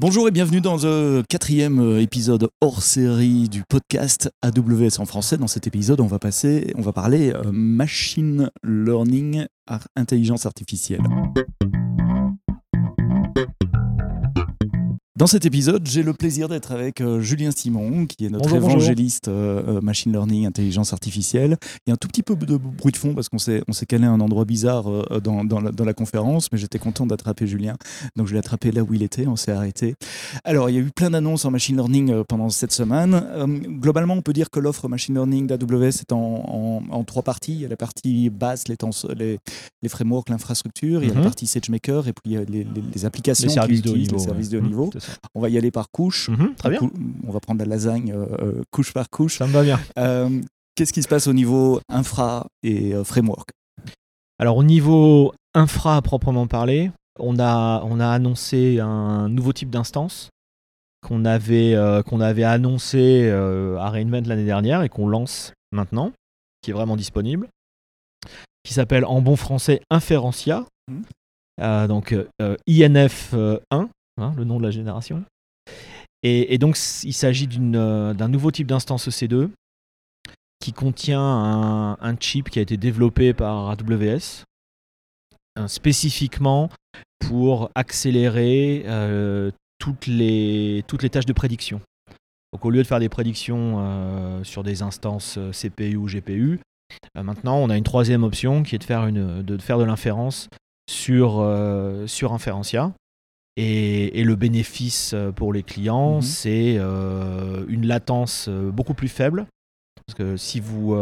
[0.00, 5.36] Bonjour et bienvenue dans le quatrième euh, épisode hors série du podcast AWS en français.
[5.36, 9.46] Dans cet épisode, on va passer, on va parler euh, machine learning,
[9.96, 11.02] intelligence artificielle.
[15.18, 19.26] Dans cet épisode, j'ai le plaisir d'être avec euh, Julien Simon, qui est notre évangéliste
[19.26, 21.56] euh, euh, machine learning, intelligence artificielle.
[21.84, 23.72] Il y a un tout petit peu de bruit de fond parce qu'on s'est, on
[23.72, 24.84] s'est calé à un endroit bizarre
[25.20, 27.74] dans, dans, la, conférence, mais j'étais content d'attraper Julien.
[28.14, 29.96] Donc je l'ai attrapé là où il était, on s'est arrêté.
[30.44, 33.20] Alors, il y a eu plein d'annonces en machine learning pendant cette semaine.
[33.80, 37.54] globalement, on peut dire que l'offre machine learning d'AWS est en, en, trois parties.
[37.54, 38.76] Il y a la partie basse, les,
[39.16, 39.38] les,
[39.82, 41.26] les frameworks, l'infrastructure, il y a la mhm.
[41.26, 44.18] partie SageMaker et puis il y a les, les, applications les services qui utilisent les
[44.20, 44.90] services de haut niveau.
[45.34, 46.28] On va y aller par couche.
[46.28, 46.80] Mhm, très bien.
[47.26, 49.38] On va prendre la lasagne euh, euh, couche par couche.
[49.38, 49.78] Ça me va bien.
[49.98, 50.40] Euh,
[50.74, 53.50] qu'est-ce qui se passe au niveau infra et framework?
[54.38, 59.70] Alors au niveau infra à proprement parler, on a, on a annoncé un nouveau type
[59.70, 60.30] d'instance
[61.00, 66.12] qu'on avait, qu'on avait annoncé à Reinvent l'année dernière et qu'on lance maintenant,
[66.62, 67.48] qui est vraiment disponible,
[68.62, 70.64] qui s'appelle en bon français Inferentia.
[70.88, 71.88] Mhm.
[71.88, 72.14] donc
[72.68, 73.34] INF
[73.72, 75.24] 1, Hein, le nom de la génération.
[76.24, 79.50] Et, donc, il s'agit euh, d'un nouveau type d'instance EC2
[80.58, 84.42] qui contient un, chip qui a été développé par AWS
[85.58, 86.70] euh, spécifiquement
[87.20, 91.80] pour accélérer euh, toutes, les, tâches de prédiction.
[92.52, 96.60] Donc, au lieu de faire des prédictions sur des instances CPU ou GPU,
[97.14, 100.48] maintenant, on a une troisième option qui est de faire, de, l'inférence
[100.90, 101.46] sur,
[102.06, 102.32] sur.
[103.60, 106.22] Et, le bénéfice euh, pour les clients, mhm.
[106.22, 109.46] c'est euh, une latence euh, beaucoup plus faible.
[110.06, 110.96] Parce que si vous,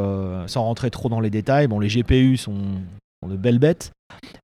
[0.49, 2.59] sans rentrer trop dans les détails, bon, les GPU sont,
[3.25, 3.93] de belles bêtes,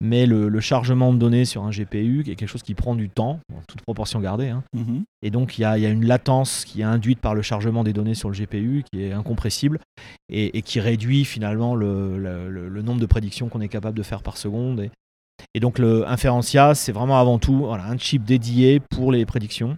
[0.01, 3.41] mais le, chargement de données sur un GPU est quelque chose qui prend du temps,
[3.67, 4.51] toute proportion gardée.
[4.51, 4.63] Hein.
[4.73, 5.03] Mhm.
[5.23, 8.15] Et donc il y, a, une latence qui est induite par le chargement des données
[8.15, 9.81] sur le GPU qui est incompressible
[10.29, 14.37] et, qui réduit finalement le, le nombre de prédictions qu'on est capable de faire par
[14.37, 14.79] seconde.
[14.79, 14.91] Et,
[15.55, 19.77] et donc le Inferentia, c'est vraiment avant tout un chip dédié pour les prédictions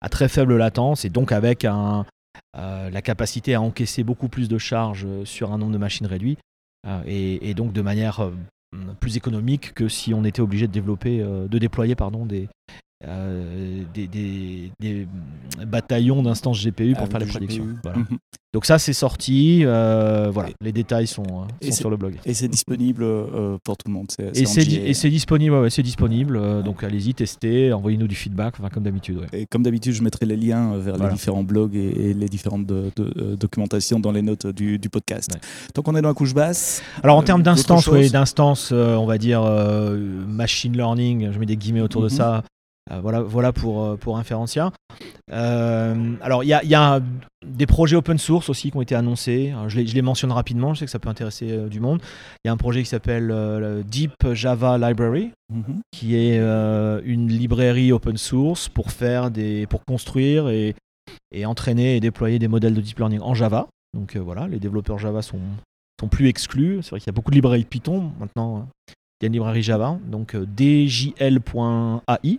[0.00, 2.02] à très faible latence et donc avec euh,
[2.54, 6.38] la capacité à encaisser beaucoup plus de charges sur un nombre de machines réduit
[6.86, 8.32] euh, et, donc de manière euh,
[9.00, 12.48] plus économique que si on était obligé de développer, de déployer pardon, des,
[13.04, 14.70] euh, des,
[15.66, 17.66] bataillons d'instances GPU pour faire les prédictions.
[17.66, 18.18] Mhm.
[18.54, 21.22] Donc ça c'est sorti, euh, voilà, les détails sont,
[21.62, 22.14] euh, sur le blog.
[22.24, 23.04] Et c'est disponible
[23.64, 24.06] pour tout le monde.
[24.34, 24.46] et
[24.94, 26.62] c'est disponible, c'est disponible.
[26.62, 29.26] Donc allez-y, testez, envoyez-nous du feedback, enfin, comme d'habitude.
[29.34, 34.00] Et comme d'habitude, je mettrai les liens vers les différents blogs et, les différentes documentations
[34.00, 35.36] dans les notes du, podcast.
[35.74, 36.82] Donc on est dans la couche basse.
[37.02, 41.82] Alors en termes d'instance, oui, d'instance, on va dire machine learning, je mets des guillemets
[41.82, 42.16] autour de mhm.
[42.16, 42.42] ça.
[42.92, 44.72] Euh, voilà, voilà pour, euh, pour Inferentia.
[45.32, 47.00] Euh, alors, il y a, y a,
[47.44, 49.52] des projets open source aussi qui ont été annoncés.
[49.68, 52.00] je, les, je, les, mentionne rapidement, je sais que ça peut intéresser du monde.
[52.44, 53.34] Il y a un projet qui s'appelle
[53.88, 55.80] Deep Java Library, mhm.
[55.90, 60.74] qui est une librairie open source pour, faire des, pour construire et,
[61.32, 63.68] et entraîner et déployer des modèles de deep learning en Java.
[63.94, 65.40] Donc voilà, les développeurs Java sont,
[66.00, 66.80] sont plus exclus.
[66.82, 68.68] C'est vrai qu'il y a beaucoup de librairies Python maintenant.
[69.20, 72.38] Il y a une librairie Java, donc djl.ai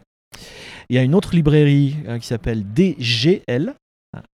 [0.90, 3.74] il y a une autre librairie euh, qui s'appelle DGL,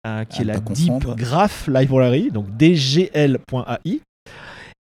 [0.07, 4.01] euh, qui est la Deep Graph Library, donc dgl.ai,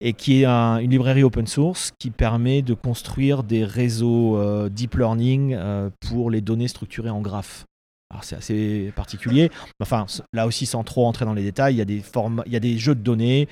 [0.01, 4.97] et qui est une librairie open source qui permet de construire des réseaux euh, deep
[4.97, 5.57] learning
[6.01, 7.65] pour les données structurées en graphes.
[8.11, 9.51] Alors c'est assez particulier.
[9.81, 12.03] Enfin, là aussi, sans trop entrer dans les détails, il y a des,
[12.47, 13.49] il y a des jeux de données.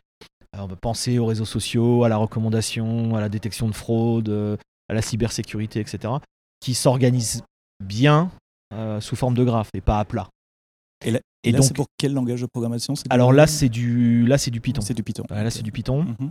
[0.57, 4.59] on peut penser aux réseaux sociaux, à la recommandation, à la détection de fraude,
[4.89, 6.13] à la cybersécurité, etc.,
[6.61, 7.43] qui s'organisent
[7.83, 8.31] bien
[8.73, 10.29] euh, sous forme de graphe et pas à plat.
[11.05, 14.53] Et, là, donc, c'est pour quel langage de programmation Alors là, c'est du, là, c'est
[14.53, 14.81] du Python.
[14.81, 15.25] C'est du Python.
[15.29, 16.05] là, c'est du Python.
[16.05, 16.31] Mhm.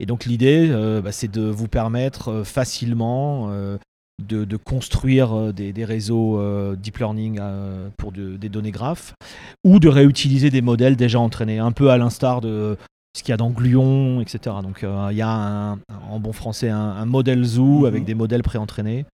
[0.00, 3.50] Et donc l'idée, euh, bah, c'est de vous permettre euh, facilement
[4.22, 6.40] de, construire des, réseaux
[6.76, 7.40] deep learning
[7.96, 9.14] pour des données graphes,
[9.64, 12.76] ou de réutiliser des modèles déjà entraînés, un peu à l'instar de
[13.16, 14.56] ce qu'il y a dans Gluon, etc.
[14.62, 15.76] Donc il y a
[16.10, 17.86] en bon français un, modèle zoo mhm.
[17.86, 19.06] avec des modèles préentraînés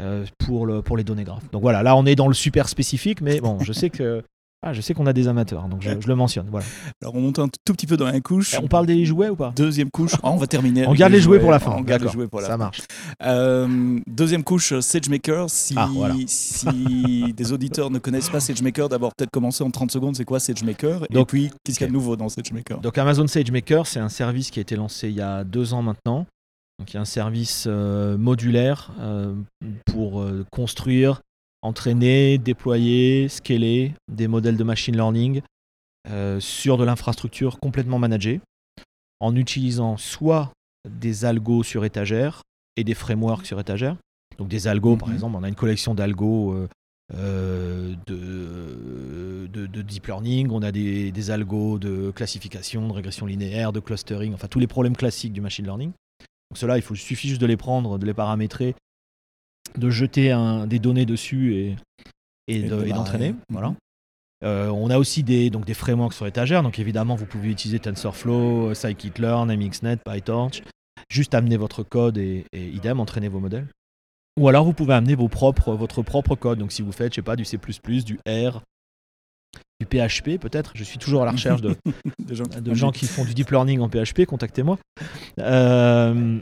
[0.00, 1.50] euh, pour, le, pour les données graphes.
[1.50, 4.22] Donc voilà, là on est dans le super spécifique, mais bon, je sais que
[4.64, 6.46] ah, je sais qu'on a des amateurs, donc je, le mentionne.
[6.48, 6.64] Voilà.
[7.02, 8.56] Alors on monte un tout petit peu dans la couche.
[8.62, 9.52] On parle des jouets ou pas?
[9.56, 10.14] Deuxième couche.
[10.22, 10.86] Ah, on va terminer.
[10.88, 11.72] on garde les jouets, pour la fin.
[11.72, 12.82] On garde les jouets pour la Ça marche.
[13.24, 15.50] Euh, deuxième couche, SageMaker.
[15.50, 15.88] Si, ah,
[16.26, 20.16] si des auditeurs ne connaissent pas SageMaker, d'abord peut-être commencer en 30 secondes.
[20.16, 23.26] C'est quoi SageMaker Et puis qu'est-ce qu'il y a de nouveau dans SageMaker Donc Amazon
[23.26, 26.26] SageMaker, c'est un service qui a été lancé il y a deux ans maintenant
[26.82, 29.36] donc il y a un service euh, modulaire euh,
[29.86, 31.20] pour euh, construire
[31.62, 35.42] entraîner, déployer, scaler des modèles de machine learning
[36.40, 38.40] sur de l'infrastructure complètement managée
[39.20, 40.50] en utilisant soit
[40.90, 42.42] des algos sur étagère
[42.76, 43.96] et des frameworks sur étagère.
[44.38, 45.14] Donc des algos, par mhm.
[45.14, 46.66] exemple, on a une collection d'algos
[47.14, 53.72] euh, de, de, deep learning, on a des, des, algos de classification, de régression linéaire,
[53.72, 55.92] de clustering, enfin tous les problèmes classiques du machine learning.
[56.52, 58.74] Donc cela, il faut, suffit juste de les prendre, de les paramétrer,
[59.78, 61.76] de jeter un, des données dessus et,
[62.46, 63.34] et, d'entraîner.
[63.48, 63.68] Voilà.
[63.68, 63.76] Mhm.
[64.44, 67.78] Euh, on a aussi des, donc des frameworks sur étagère, donc évidemment vous pouvez utiliser
[67.78, 70.62] TensorFlow, Scikit-learn, MXNet, PyTorch,
[71.08, 73.68] juste amener votre code et, idem, entraîner vos modèles.
[74.38, 77.16] Ou alors vous pouvez amener vos propres, votre propre code, donc si vous faites, je
[77.16, 78.60] sais pas, du C++, du R,
[79.80, 81.76] du PHP peut-être, je suis toujours à la recherche de,
[82.74, 84.78] gens, qui font du deep learning en PHP, contactez-moi.
[85.40, 86.38] Euh,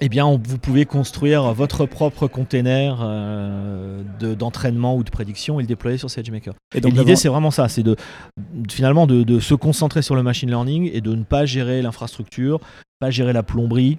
[0.00, 4.02] eh bien, vous pouvez construire votre propre container euh,
[4.34, 6.54] d'entraînement ou de prédiction et le déployer sur SageMaker.
[6.74, 7.96] Et, l'idée, c'est vraiment ça, c'est de
[8.68, 12.58] finalement de, se concentrer sur le machine learning et de ne pas gérer l'infrastructure,
[12.98, 13.98] pas gérer la plomberie.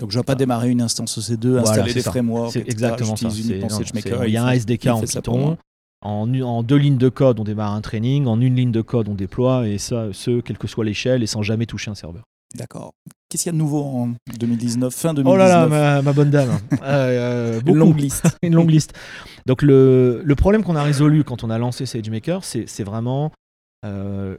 [0.00, 2.52] Donc, je ne vais pas démarrer une instance EC2, installer des frameworks.
[2.52, 3.28] C'est exactement ça.
[3.28, 5.56] Il y a un SDK en Python.
[6.04, 8.26] En, en, deux lignes de code, on démarre un training.
[8.26, 9.66] En une ligne de code, on déploie.
[9.68, 12.24] Et ça, ce, quelle que soit l'échelle, et sans jamais toucher un serveur.
[12.54, 12.92] D'accord.
[13.28, 16.30] Qu'est-ce qu'il y a de nouveau en 2019, fin 2019 Oh là là, ma, bonne
[16.30, 16.58] dame.
[16.82, 18.38] Euh, euh, une longue liste.
[18.42, 18.92] une longue liste.
[19.46, 23.32] Donc le, le problème qu'on a résolu quand on a lancé SageMaker, c'est vraiment...
[23.84, 24.36] Euh,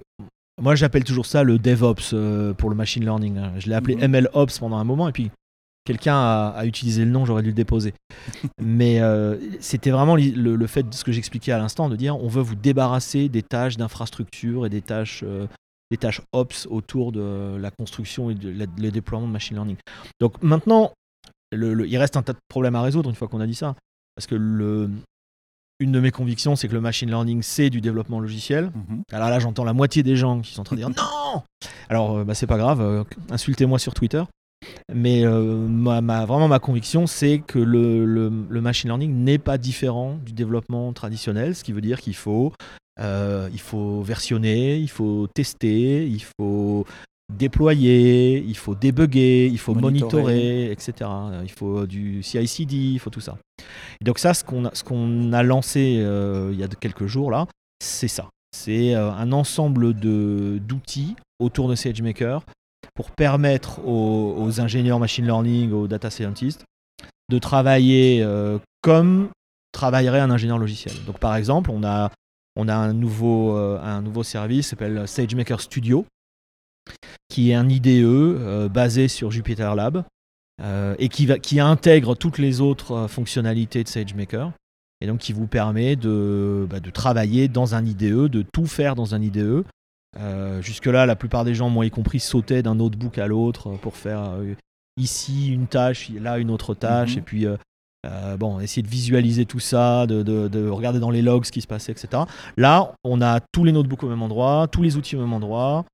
[0.61, 2.15] moi j'appelle toujours ça le DevOps
[2.57, 3.37] pour le machine learning.
[3.37, 3.51] Hein.
[3.57, 4.59] Je l'ai appelé MLOps mhm.
[4.59, 5.31] pendant un moment et puis
[5.85, 7.93] quelqu'un a, utilisé le nom, j'aurais dû le déposer.
[8.61, 9.01] Mais
[9.59, 12.41] c'était vraiment le, le, fait de ce que j'expliquais à l'instant, de dire on veut
[12.41, 15.23] vous débarrasser des tâches d'infrastructure et des tâches
[15.91, 19.77] des tâches ops autour de la construction et le déploiement de machine learning.
[20.19, 20.91] Donc maintenant,
[21.51, 23.75] il reste un tas de problèmes à résoudre une fois qu'on a dit ça.
[24.15, 24.89] Parce que le,
[25.79, 28.71] une de mes convictions, c'est que le machine learning, c'est du développement logiciel.
[28.73, 29.03] Mhm.
[29.11, 31.43] Alors là, j'entends la moitié des gens qui sont en train de dire non
[31.89, 34.23] Alors, euh, bah, c'est pas grave, euh, insultez-moi sur Twitter.
[34.93, 40.17] Mais euh, ma, vraiment, ma conviction, c'est que le, le, machine learning n'est pas différent
[40.25, 42.53] du développement traditionnel, ce qui veut dire qu'il faut
[42.99, 46.85] euh, il faut versionner, il faut tester, il faut
[47.33, 51.09] déployer, il faut débugger, il faut monitorer, etc.
[51.43, 53.37] Il faut du CI/CD, il faut tout ça.
[54.01, 57.47] donc ça, ce qu'on a, qu'on a lancé euh, il y a quelques jours là,
[57.83, 58.29] c'est ça.
[58.55, 62.45] C'est un ensemble de d'outils autour de SageMaker
[62.95, 66.63] pour permettre aux, ingénieurs machine learning, aux data scientists,
[67.29, 68.25] de travailler
[68.81, 69.29] comme
[69.73, 70.95] travaillerait un ingénieur logiciel.
[71.05, 72.09] Donc par exemple, on a
[72.55, 76.05] on a un nouveau, euh, un nouveau service qui s'appelle SageMaker Studio,
[77.29, 80.03] qui est un IDE euh, basé sur Jupyter Lab
[80.61, 84.51] euh, et qui, qui intègre toutes les autres fonctionnalités de SageMaker
[85.01, 88.95] et donc qui vous permet de, bah, de travailler dans un IDE, de tout faire
[88.95, 89.65] dans un IDE.
[90.61, 94.37] Jusque-là, la plupart des gens, moi y compris, sautaient d'un notebook à l'autre pour faire
[94.97, 97.19] ici une tâche, là une autre tâche, mhm.
[97.19, 97.47] et puis
[98.05, 101.67] euh, bon, essayer de visualiser tout ça, de, regarder dans les logs ce qui se
[101.67, 102.23] passait, etc.
[102.57, 105.85] Là, on a tous les notebooks au même endroit, tous les outils au même endroit,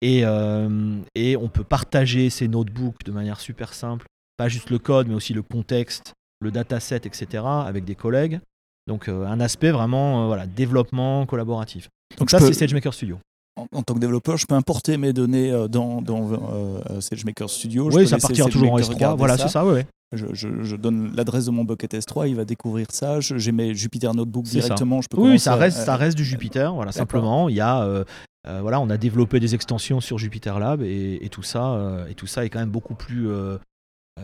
[0.00, 4.78] et, euh, et on peut partager ces notebooks de manière super simple, pas juste le
[4.78, 8.40] code, mais aussi le contexte, le dataset, etc., avec des collègues.
[8.88, 11.88] Donc euh, un aspect vraiment voilà, développement collaboratif.
[12.18, 13.18] Donc, ça, c'est SageMaker Studio.
[13.56, 17.90] En, tant que développeur, je peux importer mes données dans, dans SageMaker Studio.
[17.92, 19.16] Oui, ça partira toujours en S3.
[19.16, 19.82] Voilà, c'est ça, oui.
[20.12, 23.20] Je, donne l'adresse de mon bucket S3, il va découvrir ça.
[23.20, 25.00] J'ai mes Jupyter Notebook directement.
[25.00, 26.70] Je peux oui, ça reste, ça reste du Jupyter.
[26.74, 28.04] Voilà, simplement, il y a, euh,
[28.46, 32.14] euh, voilà, on a développé des extensions sur Jupyter Lab et, tout ça, euh, et
[32.14, 33.28] tout ça est quand même beaucoup plus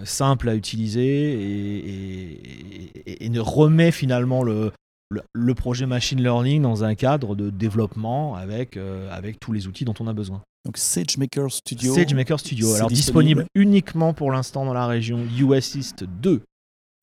[0.04, 4.72] simple à utiliser et, et, ne remet finalement le,
[5.10, 8.78] le, projet machine learning dans un cadre de développement avec,
[9.10, 10.42] avec tous les outils dont on a besoin.
[10.64, 11.94] Donc SageMaker Studio.
[11.94, 12.74] SageMaker Studio.
[12.74, 13.46] Alors disponible.
[13.54, 16.42] uniquement pour l'instant dans la région US East 2,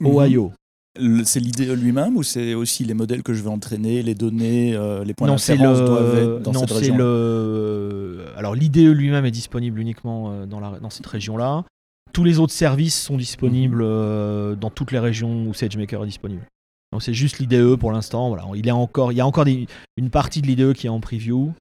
[0.01, 0.07] mhm.
[0.07, 0.51] Ohio.
[1.25, 5.03] C'est l'IDE lui-même ou c'est aussi les modèles que je vais entraîner, les données, euh,
[5.03, 6.95] les points de référence doivent être dans cette région?
[6.95, 8.25] le...
[8.38, 10.79] Alors l'IDE lui-même est disponible uniquement euh, dans, la...
[10.79, 11.65] dans cette région-là.
[12.13, 13.89] Tous les autres services sont disponibles mhm.
[13.89, 16.45] euh, dans toutes les régions où SageMaker est disponible.
[16.95, 18.29] Donc c'est juste l'IDE pour l'instant.
[18.29, 18.45] Voilà.
[18.55, 19.11] Il, encore...
[19.11, 21.51] Il y a encore une partie de l'IDE qui est en preview.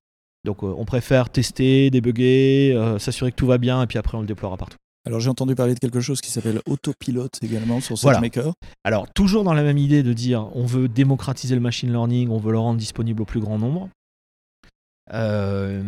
[0.45, 4.17] Donc euh, on préfère tester, débugger, euh, s'assurer que tout va bien et puis après
[4.17, 4.77] on le déploiera partout.
[5.05, 8.53] Alors j'ai entendu parler de quelque chose qui s'appelle autopilote également sur SageMaker.
[8.85, 12.39] Alors toujours dans la même idée de dire on veut démocratiser le machine learning, on
[12.39, 13.89] veut le rendre disponible au plus grand nombre.
[15.13, 15.83] Euh,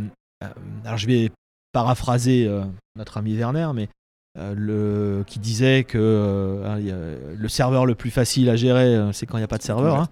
[0.84, 1.30] alors je vais
[1.70, 2.50] paraphraser
[2.96, 3.88] notre ami Werner, mais
[4.36, 6.78] le, qui disait que hein,
[7.36, 9.96] le serveur le plus facile à gérer, c'est quand il n'y a pas de serveur.
[10.00, 10.08] Hein.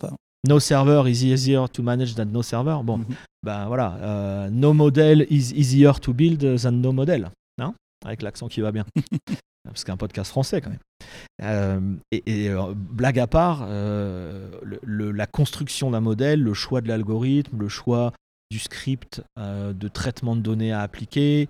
[0.46, 2.78] No server is easier to manage than no server.
[2.84, 3.06] Bon, mhm.
[3.42, 7.30] ben voilà, no model is easier to build than no model.
[7.60, 8.84] Hein Avec l'accent qui va bien.
[9.64, 11.98] parce qu'un podcast français quand même.
[12.12, 18.12] et, blague à part, la construction d'un modèle, le choix de l'algorithme, le choix
[18.50, 21.48] du script de traitement de données à appliquer,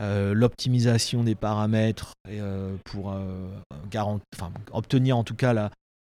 [0.00, 3.50] euh, l'optimisation des paramètres euh, pour euh,
[4.72, 5.70] obtenir en tout cas la,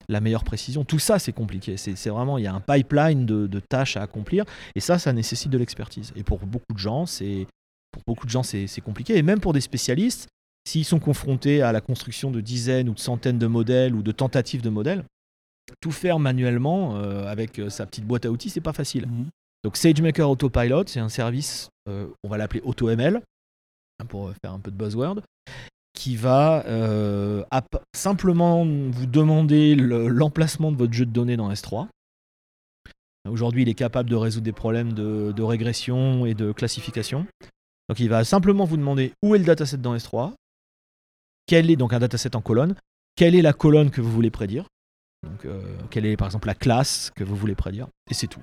[0.08, 0.84] la meilleure précision.
[0.84, 1.76] Tout ça, c'est compliqué.
[1.76, 4.44] C'est vraiment, il y a un pipeline de, tâches à accomplir,
[4.76, 6.12] et ça, ça nécessite de l'expertise.
[6.14, 7.48] Et pour beaucoup de gens, c'est
[7.90, 9.16] pour beaucoup de gens, c'est compliqué.
[9.16, 10.28] Et même pour des spécialistes,
[10.64, 14.12] s'ils sont confrontés à la construction de dizaines ou de centaines de modèles ou de
[14.12, 15.04] tentatives de modèles,
[15.80, 16.94] tout faire manuellement
[17.26, 19.08] avec sa petite boîte à outils, c'est pas facile.
[19.08, 19.26] Mmh.
[19.64, 23.22] Donc SageMaker Autopilot, c'est un service, on va l'appeler AutoML,
[24.04, 25.20] pour faire un peu de buzzword,
[25.94, 27.44] qui va euh,
[27.94, 31.88] simplement vous demander l'emplacement de votre jeu de données dans S3.
[33.28, 37.26] Aujourd'hui, il est capable de résoudre des problèmes de, régression et de classification.
[37.88, 40.32] Donc, il va simplement vous demander où est le dataset dans S3,
[41.46, 42.74] quel est donc un dataset en colonne,
[43.14, 44.66] quelle est la colonne que vous voulez prédire,
[45.22, 48.40] donc, euh, quelle est par exemple la classe que vous voulez prédire, et c'est tout.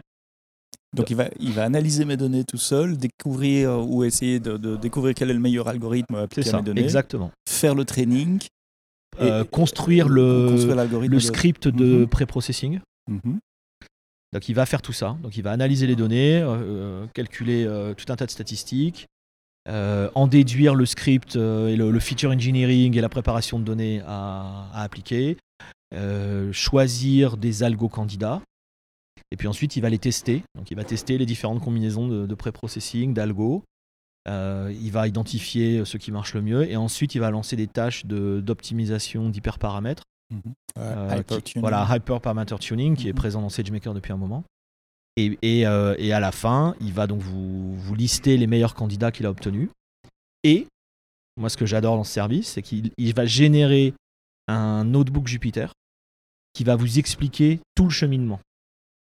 [0.95, 4.75] Donc il va, il va analyser mes données tout seul, découvrir euh, ou essayer de,
[4.75, 6.83] découvrir quel est le meilleur algorithme à appliquer à mes données.
[6.83, 7.31] Exactement.
[7.47, 8.41] Faire le training.
[9.19, 10.55] Euh, construire le,
[11.07, 12.07] le script de, mhm.
[12.07, 12.79] pré-processing.
[13.09, 13.39] Mhm.
[14.31, 15.17] Donc il va faire tout ça.
[15.21, 17.65] Donc il va analyser les données, euh, calculer
[17.97, 19.07] tout un tas de statistiques,
[19.67, 24.83] en déduire le script et le, feature engineering et la préparation de données à, à
[24.83, 25.37] appliquer,
[26.53, 28.41] choisir des algos candidats.
[29.31, 30.43] Et puis ensuite, il va les tester.
[30.55, 33.63] Donc, il va tester les différentes combinaisons de, de pré-processing, d'algo.
[34.27, 36.69] Euh, il va identifier ce qui marche le mieux.
[36.69, 40.03] Et ensuite, il va lancer des tâches d'optimisation d'hyperparamètres.
[40.31, 40.53] Mhm.
[40.77, 43.17] Euh, hyper voilà, Hyperparameter Tuning, qui est mhm.
[43.17, 44.43] présent dans SageMaker depuis un moment.
[45.15, 48.75] Et, et, euh, et, à la fin, il va donc vous, vous lister les meilleurs
[48.75, 49.69] candidats qu'il a obtenus.
[50.43, 50.67] Et,
[51.35, 53.93] moi, ce que j'adore dans ce service, c'est qu'il va générer
[54.47, 55.67] un notebook Jupyter
[56.53, 58.39] qui va vous expliquer tout le cheminement.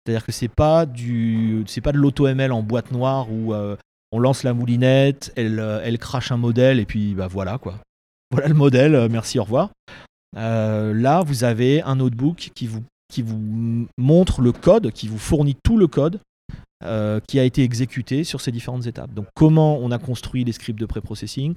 [0.06, 3.76] C'est-à-dire que c'est pas du, c'est pas de l'auto-ML en boîte noire où euh,
[4.12, 7.80] on lance la moulinette, elle, euh, elle crache un modèle et puis bah voilà quoi.
[8.32, 9.70] Voilà le modèle, euh, merci, au revoir.
[10.36, 15.56] là, vous avez un notebook qui vous, qui vous montre le code, qui vous fournit
[15.64, 16.20] tout le code
[17.28, 19.14] qui a été exécuté sur ces différentes étapes.
[19.14, 21.54] Donc comment on a construit les scripts de pré-processing,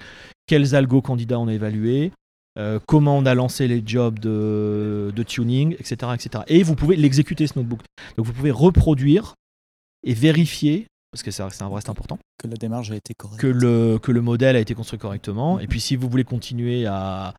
[0.46, 2.12] quels algos candidats on a évalués,
[2.58, 6.44] euh, comment on a lancé les jobs de, tuning, etc., etc.
[6.46, 7.80] Et vous pouvez l'exécuter ce notebook.
[8.16, 9.34] Donc vous pouvez reproduire
[10.04, 13.46] et vérifier, parce que c'est un reste important, que la démarche a été correcte, que
[13.46, 15.58] le, que le modèle a été construit correctement.
[15.58, 17.34] Et puis si vous voulez continuer à,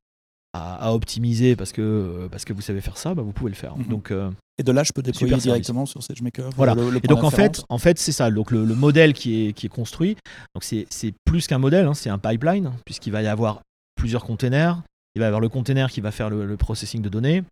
[0.54, 3.78] à, optimiser parce que, parce que vous savez faire ça, bah, vous pouvez le faire.
[3.78, 3.86] Mhm.
[3.86, 6.50] Donc, euh, et de là, je peux déployer directement sur SageMaker.
[6.56, 6.76] Voilà.
[7.04, 8.32] et donc en fait, en fait, c'est ça.
[8.32, 10.16] Donc le, modèle qui est, qui est construit,
[10.54, 13.62] donc c'est plus qu'un modèle, hein, c'est un pipeline puisqu'il va y avoir
[13.96, 14.82] plusieurs containers
[15.16, 17.44] il va y avoir le container qui va faire le, processing de données.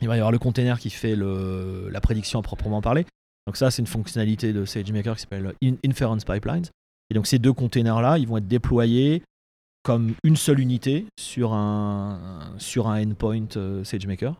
[0.00, 3.06] Il va y avoir le container qui fait la prédiction à proprement parler.
[3.46, 6.66] Donc ça, c'est une fonctionnalité de SageMaker qui s'appelle Inference Pipelines.
[7.10, 9.22] Et donc ces deux containers-là, ils vont être déployés
[9.82, 14.34] comme une seule unité sur un, sur un endpoint euh, SageMaker.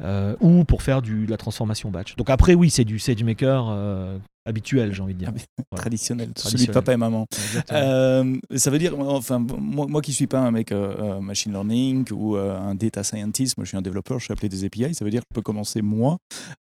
[0.00, 2.14] Euh, ou pour faire du, de la transformation batch.
[2.14, 4.18] Donc après, oui, c'est du SageMaker euh,
[4.48, 5.32] habituel, j'ai envie de dire.
[5.70, 7.26] Ah, traditionnel, celui de papa et maman.
[7.72, 10.72] Euh, ça veut dire, enfin, moi, moi qui suis pas un mec
[11.20, 14.64] machine learning ou un data scientist, moi je suis un développeur, je suis appelé des
[14.64, 16.18] API, ça veut dire que je peux commencer moi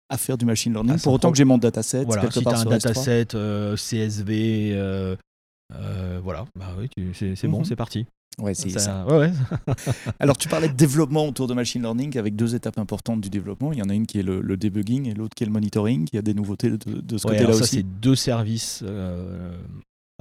[0.09, 2.55] à faire du machine learning ah, pour autant que j'ai mon dataset voilà, si part
[2.55, 3.27] as un dataset
[3.77, 5.17] CSV,
[6.23, 7.65] voilà, bah oui, c'est bon, mhm.
[7.65, 8.07] c'est parti.
[8.41, 9.05] Ouais, c'est ça.
[9.07, 9.33] Ouais,
[10.21, 13.73] Alors, tu parlais de développement autour de machine learning avec deux étapes importantes du développement.
[13.73, 16.09] Il y en a une qui est le, debugging et l'autre qui est le monitoring.
[16.13, 17.59] Il y a des nouveautés de, ce côté-là aussi.
[17.59, 18.83] Ça, c'est deux services.
[18.85, 19.57] Euh,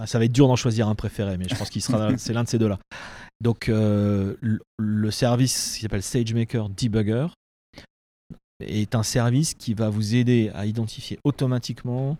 [0.05, 2.43] ça va être dur d'en choisir un préféré, mais je pense qu'il sera c'est l'un
[2.43, 2.79] de ces deux-là.
[3.39, 4.35] Donc, euh,
[4.77, 7.27] le service qui s'appelle SageMaker Debugger
[8.59, 12.17] est un service qui va vous aider à identifier automatiquement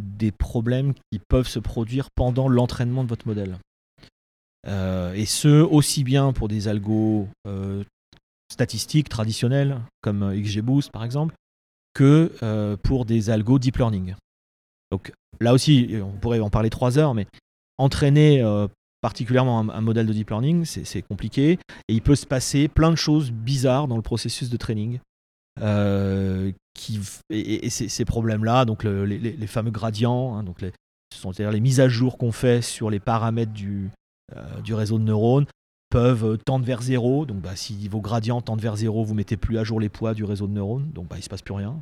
[0.00, 3.58] des problèmes qui peuvent se produire pendant l'entraînement de votre modèle.
[4.66, 7.82] Euh, et ce, aussi bien pour des algos euh,
[8.52, 11.34] statistiques traditionnels, comme XGBoost par exemple,
[11.94, 14.14] que euh, pour des algos deep learning.
[14.90, 17.26] Donc là aussi, on pourrait en parler trois heures, mais
[17.78, 18.44] entraîner
[19.00, 21.52] particulièrement un, modèle de deep learning, c'est compliqué,
[21.88, 24.98] et il peut se passer plein de choses bizarres dans le processus de training.
[25.58, 30.72] Qui, et, ces, problèmes-là, donc les, fameux gradients, hein, donc les,
[31.14, 33.90] ce sont les mises à jour qu'on fait sur les paramètres du,
[34.36, 35.46] euh, du réseau de neurones
[35.90, 37.26] peuvent tendre vers zéro.
[37.26, 40.14] Donc, bah, si vos gradients tendent vers zéro, vous mettez plus à jour les poids
[40.14, 40.88] du réseau de neurones.
[40.92, 41.80] Donc, bah, il se passe plus rien.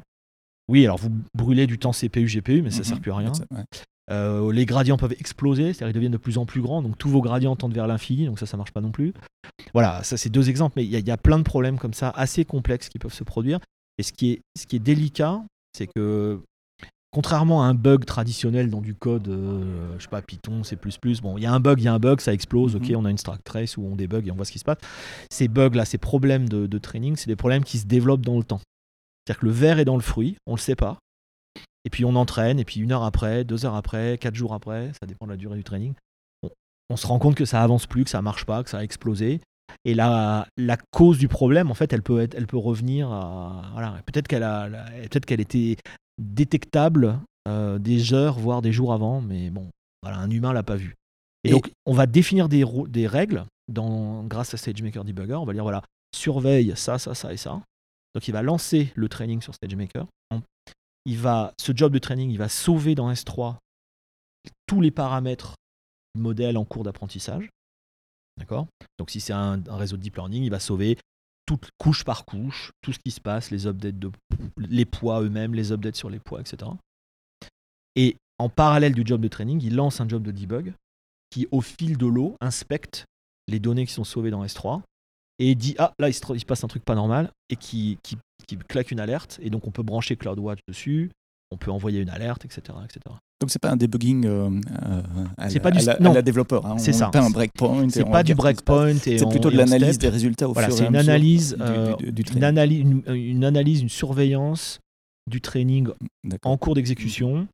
[0.68, 3.02] Oui, alors vous brûlez du temps CPU, GPU, mais ça ne sert mhm.
[3.02, 3.32] plus à rien.
[4.10, 7.10] Euh, les gradients peuvent exploser, c'est-à-dire qu'ils deviennent de plus en plus grands, donc tous
[7.10, 9.12] vos gradients tendent vers l'infini, donc ça, ça marche pas non plus.
[9.74, 12.44] Voilà, ça c'est deux exemples, mais il y, a plein de problèmes comme ça, assez
[12.44, 13.58] complexes qui peuvent se produire.
[13.98, 15.42] Et ce qui est, ce qui est délicat,
[15.76, 16.40] c'est que
[17.10, 20.76] contrairement à un bug traditionnel dans du code, euh, je sais pas, Python, C++,
[21.22, 22.96] bon, il y a un bug, il y a un bug, ça explose, ok, mhm.
[22.96, 24.78] on a une stack trace ou on débug et on voit ce qui se passe.
[25.30, 28.44] Ces bugs-là, ces problèmes de, de training, c'est des problèmes qui se développent dans le
[28.44, 28.60] temps.
[29.26, 30.98] C'est-à-dire que le verre est dans le fruit, on le sait pas,
[31.84, 34.92] et puis on entraîne, et puis une heure après, deux heures après, quatre jours après,
[35.00, 35.94] ça dépend de la durée du training,
[36.90, 38.82] on, se rend compte que ça avance plus, que ça marche pas, que ça a
[38.82, 39.40] explosé.
[39.84, 43.70] Et la, la cause du problème, en fait, elle peut, être, elle peut revenir à.
[43.72, 44.68] Voilà, peut-être qu'elle a,
[45.10, 45.76] peut-être qu'elle était
[46.18, 49.68] détectable euh, des heures, voire des jours avant, mais bon,
[50.02, 50.94] voilà, un humain l'a pas vu.
[51.44, 55.34] Et, donc, on va définir des, des règles dans, grâce à SageMaker Debugger.
[55.34, 55.82] On va dire voilà,
[56.14, 57.62] surveille ça, ça, ça et ça.
[58.14, 60.06] Donc, il va lancer le training sur SageMaker
[61.08, 63.56] il va, ce job de training, il va sauver dans S3
[64.66, 65.54] tous les paramètres
[66.14, 67.48] du modèle en cours d'apprentissage.
[68.98, 70.98] Donc si c'est un, réseau de deep learning, il va sauver
[71.78, 74.10] couche par couche, tout ce qui se passe, les updates de
[74.58, 76.70] les poids eux-mêmes, les updates sur les poids, etc.
[77.96, 80.74] Et en parallèle du job de training, il lance un job de debug
[81.30, 83.06] qui, au fil de l'eau, inspecte
[83.46, 84.82] les données qui sont sauvées dans S3
[85.38, 88.16] et dit ah là il se, passe un truc pas normal et qui, qui,
[88.68, 91.10] claque une alerte et donc on peut brancher CloudWatch dessus,
[91.50, 92.62] on peut envoyer une alerte, etc.
[92.84, 93.00] etc.
[93.40, 94.50] Donc c'est pas un debugging euh,
[94.86, 95.02] euh
[95.36, 96.66] à, pas du, la, non, la développeur.
[96.66, 96.78] Hein.
[96.78, 97.08] C'est ça.
[97.08, 97.88] Pas un breakpoint.
[97.90, 98.96] C'est pas du breakpoint.
[98.96, 101.00] C'est plutôt de l'analyse des résultats au voilà, fur et à mesure.
[101.00, 101.94] C'est une analyse, euh,
[102.34, 104.80] une, analyse une, une, analyse, une surveillance
[105.30, 105.88] du training
[106.42, 107.46] en cours d'exécution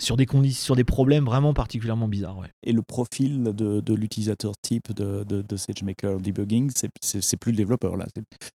[0.00, 2.42] sur des, sur des problèmes vraiment particulièrement bizarres.
[2.64, 6.70] Et le profil de, l'utilisateur type de, de, SageMaker Debugging,
[7.00, 8.06] c'est plus le développeur là,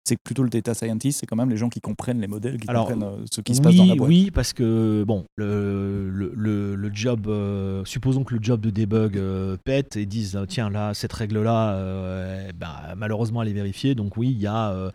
[0.04, 2.67] c'est plutôt le data scientist, c'est quand même les gens qui comprennent les modèles, qui
[2.67, 4.10] comprennent euh, ce qui se passe dans la boîte.
[4.10, 9.17] Oui, parce que bon, le, le, le, job, euh, supposons que le job de debug
[9.17, 14.17] euh, pète et disent tiens là cette règle là, bah, malheureusement elle est vérifiée, donc
[14.17, 14.91] oui il y a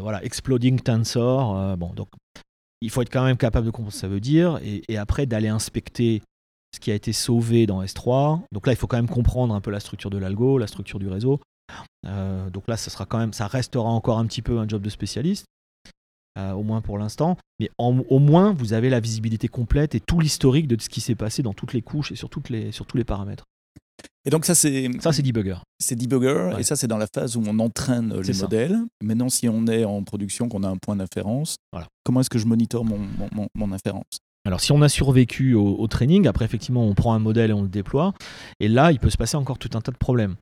[0.00, 2.08] voilà exploding tensor, bon donc
[2.80, 5.26] il faut être quand même capable de comprendre ce que ça veut dire et, après
[5.26, 6.22] d'aller inspecter
[6.74, 8.40] ce qui a été sauvé dans S3.
[8.52, 10.98] Donc là, il faut quand même comprendre un peu la structure de l'algo, la structure
[10.98, 11.40] du réseau.
[12.06, 14.82] Euh, donc là, ça sera quand même, ça restera encore un petit peu un job
[14.82, 15.46] de spécialiste,
[16.38, 17.38] euh, au moins pour l'instant.
[17.60, 21.14] Mais au moins, vous avez la visibilité complète et tout l'historique de ce qui s'est
[21.14, 23.44] passé dans toutes les couches et sur, toutes les, sur tous les paramètres.
[24.24, 25.56] Et donc ça c'est ça c'est debugger.
[25.78, 28.78] C'est debugger et ça c'est dans la phase où on entraîne les modèles.
[29.02, 31.86] Maintenant si on est en production qu'on a un point d'inférence, voilà.
[32.04, 32.98] comment est-ce que je monitore mon,
[33.32, 34.18] mon, mon inférence?
[34.46, 37.62] Alors si on a survécu au, training, après effectivement on prend un modèle et on
[37.62, 38.14] le déploie,
[38.60, 40.36] et là il peut se passer encore tout un tas de problèmes.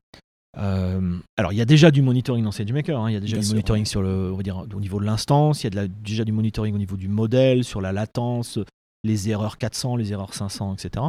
[0.57, 3.09] Euh, alors il y a déjà du monitoring dans SageMaker, hein.
[3.09, 5.63] il y a déjà du monitoring sur le, on va dire, au niveau de l'instance,
[5.63, 8.59] il y a déjà du monitoring au niveau du modèle, sur la latence,
[9.03, 11.05] les erreurs 400, les erreurs 500, etc.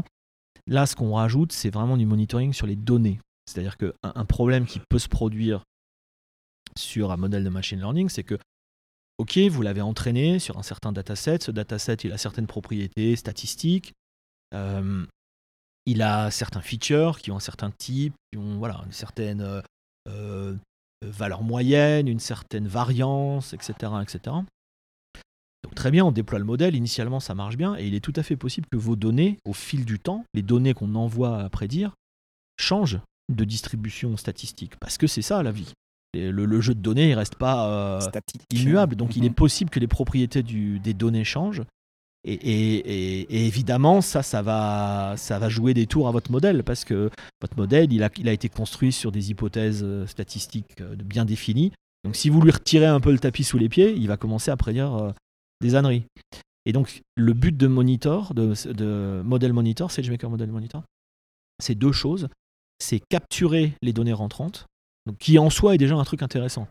[0.68, 3.20] Là, ce qu'on rajoute, c'est vraiment du monitoring sur les données.
[3.46, 5.62] C'est-à-dire qu'un un problème qui peut se produire
[6.76, 8.36] sur un modèle de machine learning, c'est que,
[9.18, 13.92] OK, vous l'avez entraîné sur un certain dataset, ce dataset, il a certaines propriétés statistiques,
[14.54, 15.06] euh,
[15.86, 19.62] il a certains features qui ont un certain type, qui ont voilà, une certaine euh,
[20.08, 20.56] euh,
[21.02, 23.92] valeur moyenne, une certaine variance, etc.
[24.02, 24.36] etc
[25.86, 28.24] très bien, on déploie le modèle, initialement ça marche bien, et il est tout à
[28.24, 31.94] fait possible que vos données, au fil du temps, les données qu'on envoie à prédire,
[32.58, 32.98] changent
[33.32, 34.74] de distribution statistique.
[34.80, 35.74] Parce que c'est ça la vie.
[36.12, 38.00] Le, jeu de données, il reste pas euh,
[38.50, 39.34] immuable, donc il est mhm.
[39.36, 41.62] possible que les propriétés des données changent.
[42.24, 47.10] Et, évidemment, ça, ça va, ça va jouer des tours à votre modèle, parce que
[47.40, 51.24] votre modèle, il a, il a été construit sur des hypothèses euh, statistiques euh, bien
[51.24, 51.70] définies.
[52.02, 54.50] Donc si vous lui retirez un peu le tapis sous les pieds, il va commencer
[54.50, 55.14] à prédire
[55.60, 56.04] des âneries.
[56.64, 60.82] Et donc, le but de Monitor, de, de Model Monitor, SageMaker Model Monitor,
[61.60, 62.28] c'est deux choses.
[62.78, 64.66] C'est capturer les données rentrantes,
[65.06, 66.68] donc, qui en soi est déjà un truc intéressant.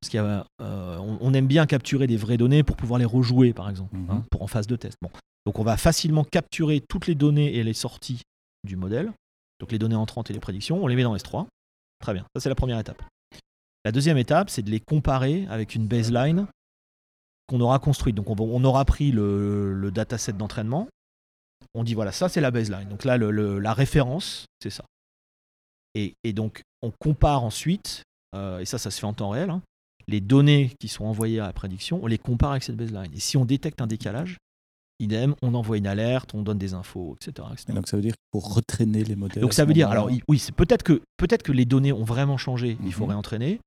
[0.00, 3.68] Parce qu'on euh, on aime bien capturer des vraies données pour pouvoir les rejouer, par
[3.68, 4.24] exemple, hein, mhm.
[4.30, 4.96] pour en phase de test.
[5.02, 5.10] Bon.
[5.46, 8.20] Donc, on va facilement capturer toutes les données et les sorties
[8.64, 9.12] du modèle,
[9.58, 11.46] donc les données entrantes et les prédictions, on les met dans S3.
[12.00, 13.02] Très bien, ça c'est la première étape.
[13.84, 16.46] La deuxième étape, c'est de les comparer avec une baseline
[17.46, 18.12] qu'on aura construit.
[18.12, 20.88] Donc on, aura pris le, dataset d'entraînement.
[21.74, 22.88] On dit voilà, ça c'est la baseline.
[22.88, 24.84] Donc là, la référence, c'est ça.
[25.94, 28.02] Et, donc on compare ensuite,
[28.34, 29.62] euh, et ça, ça se fait en temps réel, hein,
[30.08, 33.12] les données qui sont envoyées à la prédiction, on les compare avec cette baseline.
[33.14, 34.38] Et si on détecte un décalage,
[34.98, 37.46] idem, on envoie une alerte, on donne des infos, etc.
[37.68, 39.42] donc ça veut dire qu'il faut retraîner les modèles.
[39.42, 42.36] Donc ça veut dire, alors oui, c'est peut-être que peut-être que les données ont vraiment
[42.36, 43.10] changé, il faut mhm.
[43.10, 43.60] réentraîner.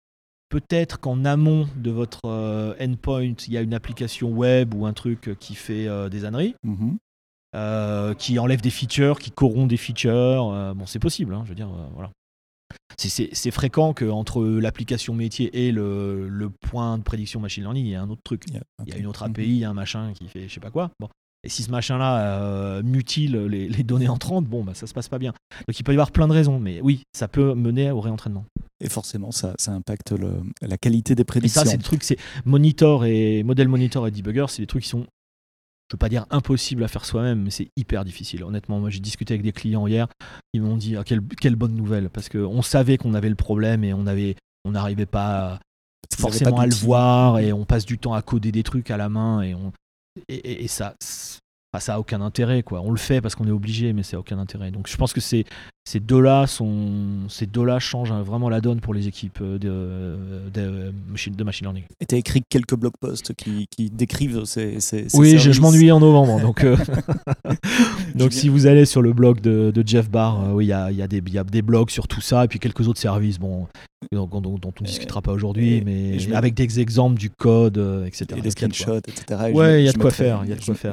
[0.49, 4.93] Peut-être qu'en amont de votre euh, endpoint, il y a une application web ou un
[4.93, 6.97] truc qui fait euh, des âneries, mhm.
[7.55, 10.73] euh, qui enlève des features, qui corrompt des features.
[10.75, 12.11] bon, c'est possible, hein, je veux dire, voilà.
[12.97, 18.01] C'est fréquent qu'entre l'application métier et le, point de prédiction machine learning, il y a
[18.01, 18.43] un autre truc.
[18.47, 18.53] Il
[18.89, 20.71] y a, une autre API, il y a un machin qui fait je sais pas
[20.71, 20.91] quoi.
[20.99, 21.09] Bon.
[21.45, 25.19] Et si ce machin-là euh, mutile les, données entrantes, bon, bah, ça se passe pas
[25.19, 25.31] bien.
[25.67, 28.45] Donc il peut y avoir plein de raisons, mais oui, ça peut mener au réentraînement.
[28.81, 30.13] Et forcément, ça, ça impacte
[30.61, 31.61] la qualité des prédictions.
[31.61, 34.83] Et ça, c'est le truc, c'est monitor et modèle monitor et debugger, c'est des trucs
[34.83, 35.05] qui sont
[35.89, 38.43] je veux pas dire impossible à faire soi-même, mais c'est hyper difficile.
[38.43, 40.07] Honnêtement, moi j'ai discuté avec des clients hier,
[40.53, 43.83] ils m'ont dit ah, quelle, quelle, bonne nouvelle, parce qu'on savait qu'on avait le problème
[43.83, 45.59] et on avait, on n'arrivait pas
[46.17, 49.09] forcément à le voir et on passe du temps à coder des trucs à la
[49.09, 49.71] main et on
[50.27, 50.95] et, et ça
[51.79, 52.81] ça a aucun intérêt quoi.
[52.81, 54.71] On le fait parce qu'on est obligé, mais ça a aucun intérêt.
[54.71, 55.45] Donc je pense que ces,
[55.85, 60.91] ces deux-là sont ces deux-là changent vraiment la donne pour les équipes euh, de, de,
[60.91, 61.83] de machine learning.
[61.99, 65.91] Et tu as écrit quelques blog posts qui, qui décrivent ces, ces, Oui, je, m'ennuie
[65.91, 66.77] en novembre, donc euh,
[68.15, 70.73] donc si vous allez sur le blog de, de Jeff Barr, euh, oui, il y
[70.73, 73.39] a, y, a y a, des blogs sur tout ça et puis quelques autres services.
[73.39, 73.67] Bon,
[74.11, 78.25] dont, dont, on ne discutera pas aujourd'hui, mais avec des exemples du code, etc.
[78.37, 79.51] Et des screenshots, etc.
[79.53, 80.43] ouais, il y a de quoi faire.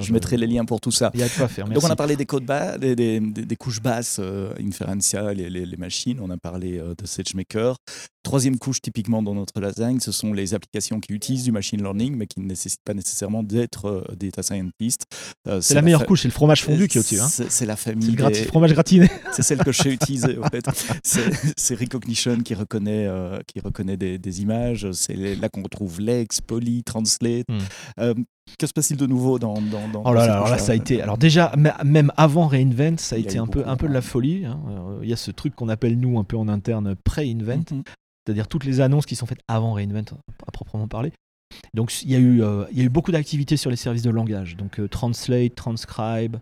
[0.01, 1.11] Je, mettrai les liens pour tout ça.
[1.15, 1.69] Il y a de quoi faire.
[1.69, 5.49] Donc on a parlé des codes bas, des, des, des, couches basses, euh, Inferentia, les,
[5.51, 6.19] les, les, machines.
[6.21, 7.77] On a parlé euh, de SageMaker.
[8.23, 12.15] Troisième couche, typiquement dans notre lasagne, ce sont les applications qui utilisent du machine learning,
[12.17, 15.05] mais qui ne nécessitent pas nécessairement d'être euh, data scientist.
[15.61, 17.21] c'est la, meilleure couche, c'est le fromage fondu qui est au-dessus.
[17.21, 17.29] Hein.
[17.29, 18.15] C'est la famille.
[18.17, 19.11] C'est le fromage gratiné.
[19.33, 20.39] c'est celle que je sais utiliser.
[20.39, 20.65] En fait.
[21.57, 23.02] C'est Recognition qui reconnaît,
[23.47, 24.91] qui reconnaît des, images.
[24.93, 27.47] C'est là qu'on retrouve Lex, Poly, Translate.
[27.49, 27.59] Hmm.
[28.01, 28.15] Euh,
[28.59, 30.75] que se passe-t-il de nouveau dans, dans, dans Oh là là, alors là, ça a
[30.75, 31.01] été.
[31.01, 34.45] Alors déjà, même avant Reinvent, ça a, été un peu, un peu de la folie.
[34.45, 34.61] Hein.
[34.69, 37.83] Euh, il y a ce truc qu'on appelle nous un peu en interne pré-invent, mhm.
[38.25, 40.05] c'est-à-dire toutes les annonces qui sont faites avant Reinvent,
[40.47, 41.13] à proprement parler.
[41.75, 44.03] Donc il y a eu, euh, il y a eu beaucoup d'activités sur les services
[44.03, 46.37] de langage, donc Translate, Transcribe,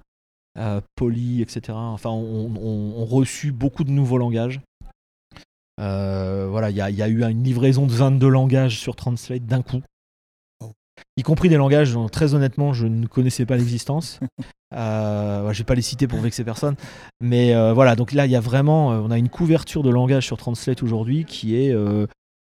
[0.96, 1.72] Poly, etc.
[1.74, 4.60] Enfin, on, on, on, reçu beaucoup de nouveaux langages.
[5.80, 9.80] Euh, voilà, il y, a eu une livraison de 22 langages sur Translate d'un coup.
[10.60, 10.72] Oh.
[11.16, 14.20] Y compris des langages dont très honnêtement je ne connaissais pas l'existence.
[14.74, 16.76] euh, je vais pas les citer pour vexer personne.
[17.20, 19.90] Mais euh, voilà, donc là il y a vraiment, euh, on a une couverture de
[19.90, 21.72] langage sur Translate aujourd'hui qui est.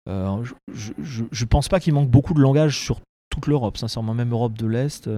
[0.08, 0.54] je,
[1.32, 4.66] je, pense pas qu'il manque beaucoup de langages sur toute l'Europe, sincèrement, même Europe de
[4.66, 5.10] l'Est.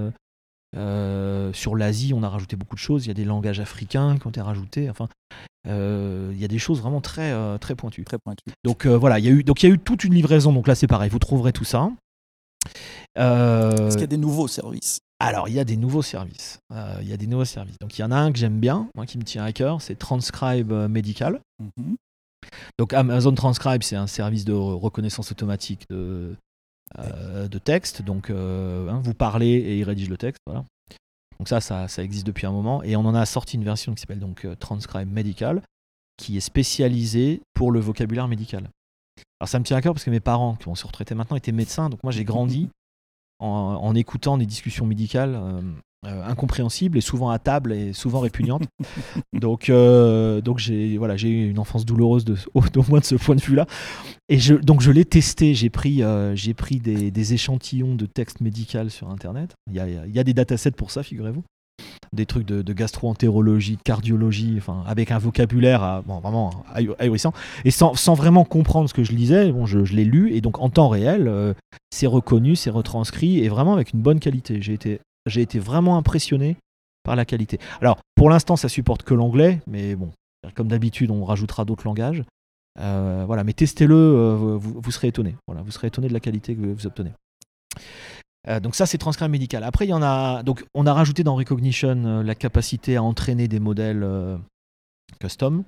[1.53, 3.05] Sur l'Asie, on a rajouté beaucoup de choses.
[3.05, 4.89] Il y a des langages africains qui ont été rajoutés.
[4.89, 5.07] Enfin,
[5.65, 8.03] il y a des choses vraiment très, euh, très pointues.
[8.03, 8.53] Très pointues.
[8.63, 10.51] Donc voilà, il y, a eu, donc, il y a eu toute une livraison.
[10.53, 11.91] Donc là, c'est pareil, vous trouverez tout ça.
[13.15, 14.99] Est-ce qu'il y a des nouveaux services?
[15.19, 16.59] Alors, il y a des nouveaux services.
[17.01, 17.77] il y a des nouveaux services.
[17.79, 19.81] Donc, il y en a un que j'aime bien, moi qui me tient à cœur,
[19.81, 21.39] c'est Transcribe Medical.
[21.59, 21.95] Mhm.
[22.77, 26.35] Donc, Amazon Transcribe, c'est un service de reconnaissance automatique de,
[26.99, 28.01] euh, de texte.
[28.01, 30.41] Donc, euh, hein, vous parlez et il rédige le texte.
[30.45, 30.63] Voilà.
[31.39, 32.83] Donc ça, ça, ça, existe depuis un moment.
[32.83, 35.61] Et on en a sorti une version qui s'appelle donc euh, Transcribe Medical,
[36.17, 38.69] qui est spécialisée pour le vocabulaire médical.
[39.39, 41.35] Alors ça me tient à cœur parce que mes parents, qui vont se retraiter maintenant,
[41.35, 41.89] étaient médecins.
[41.89, 42.69] Donc moi, j'ai grandi
[43.39, 45.61] en, en, écoutant des discussions médicales euh,
[46.05, 48.63] incompréhensible et souvent à table et souvent répugnante.
[49.33, 53.15] donc, euh, donc j'ai voilà, j'ai eu une enfance douloureuse de, au, moins de ce
[53.15, 53.65] point de vue-là.
[54.29, 55.53] Et je, donc je l'ai testé.
[55.53, 59.55] J'ai pris, euh, j'ai pris des, des, échantillons de texte médical sur Internet.
[59.69, 61.43] Il y a, il y a des datasets pour ça, figurez-vous.
[62.13, 66.63] Des trucs de, de gastro-entérologie, de cardiologie, enfin, avec un vocabulaire bon, vraiment
[66.99, 67.33] ahurissant.
[67.65, 70.33] Et sans, sans, vraiment comprendre ce que je lisais, bon, je, je l'ai lu.
[70.35, 71.55] Et donc en temps réel,
[71.89, 74.61] c'est reconnu, c'est retranscrit et vraiment avec une bonne qualité.
[74.61, 76.57] J'ai été j'ai été vraiment impressionné
[77.03, 77.59] par la qualité.
[77.81, 80.11] Alors, pour l'instant, ça supporte que l'anglais, mais bon,
[80.55, 82.23] comme d'habitude, on rajoutera d'autres langages.
[82.79, 85.35] Euh, voilà, mais testez-le, euh, vous, serez étonné.
[85.47, 87.11] Voilà, vous serez étonné de la qualité que vous obtenez.
[88.47, 89.63] Euh, donc ça, c'est transcript médical.
[89.63, 90.43] Après, il y en a.
[90.43, 94.07] Donc, on a rajouté dans Recognition la capacité à entraîner des modèles
[95.19, 95.63] custom.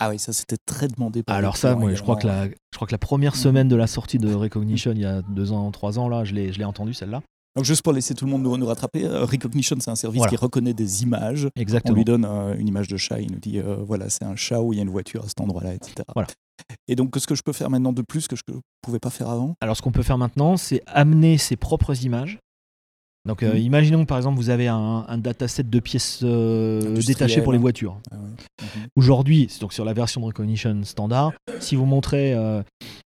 [0.00, 1.22] Ah oui, ça c'était très demandé.
[1.22, 3.76] Par Alors ça, moi, je crois que la, je crois que la première semaine de
[3.76, 6.58] la sortie de Recognition, il y a deux ans, trois ans là, je l'ai, je
[6.58, 7.22] l'ai entendu celle-là.
[7.56, 10.26] Donc juste pour laisser tout le monde nous, nous rattraper, euh, Recognition c'est un service
[10.26, 11.48] qui reconnaît des images.
[11.56, 11.94] Exactement.
[11.94, 14.36] On lui donne euh, une image de chat, il nous dit euh, voilà c'est un
[14.36, 15.94] chat où il y a une voiture à cet endroit-là, etc.
[16.14, 16.28] Voilà.
[16.88, 19.10] Et donc ce que je peux faire maintenant de plus que je ne pouvais pas
[19.10, 19.54] faire avant?
[19.60, 22.38] Alors ce qu'on peut faire maintenant c'est amener ses propres images
[23.26, 23.58] donc, euh, mm.
[23.58, 27.98] imaginons par exemple, vous avez un, dataset de pièces détachées pour les voitures.
[28.10, 28.86] Ah mhm.
[28.96, 32.34] Aujourd'hui, donc sur la version de Recognition standard, si vous montrez,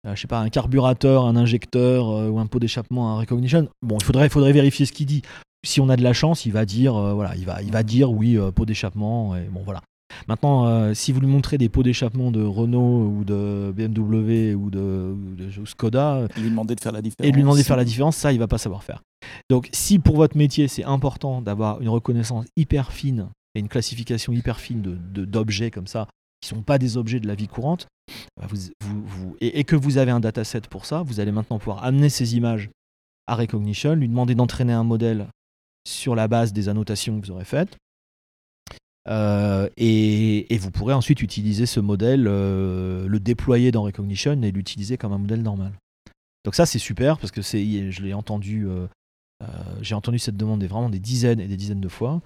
[0.05, 4.05] je sais pas, un carburateur, un injecteur ou un pot d'échappement à Recognition, bon, il
[4.05, 5.23] faudrait, faudrait vérifier ce qu'il dit.
[5.65, 8.11] si on a de la chance, il va dire, voilà, il va, il va dire
[8.11, 9.37] oui, pot d'échappement.
[9.37, 9.81] Et bon, voilà.
[10.29, 15.15] Maintenant, si vous lui montrez des pots d'échappement de Renault ou de BMW ou de,
[15.65, 18.17] Skoda, et lui demander de faire la différence, et lui demander de faire la différence,
[18.17, 19.03] ça, il va pas savoir faire.
[19.51, 24.33] Donc, si pour votre métier, c'est important d'avoir une reconnaissance hyper fine et une classification
[24.33, 26.09] hyper fine d'objets de, comme ça,
[26.41, 27.87] qui sont pas des objets de la vie courante,
[28.37, 28.47] bah,
[29.41, 32.71] et, que vous avez un dataset pour ça, vous allez maintenant pouvoir amener ces images
[33.27, 35.29] à Recognition, lui demander d'entraîner un modèle
[35.87, 37.77] sur la base des annotations que vous aurez faites.
[39.09, 44.97] Euh, et, vous pourrez ensuite utiliser ce modèle, euh, le déployer dans Recognition et l'utiliser
[44.97, 45.73] comme un modèle normal.
[46.45, 48.87] Donc ça c'est super parce que je l'ai entendu, euh,
[49.81, 52.21] j'ai entendu cette demande vraiment des dizaines et des dizaines de fois.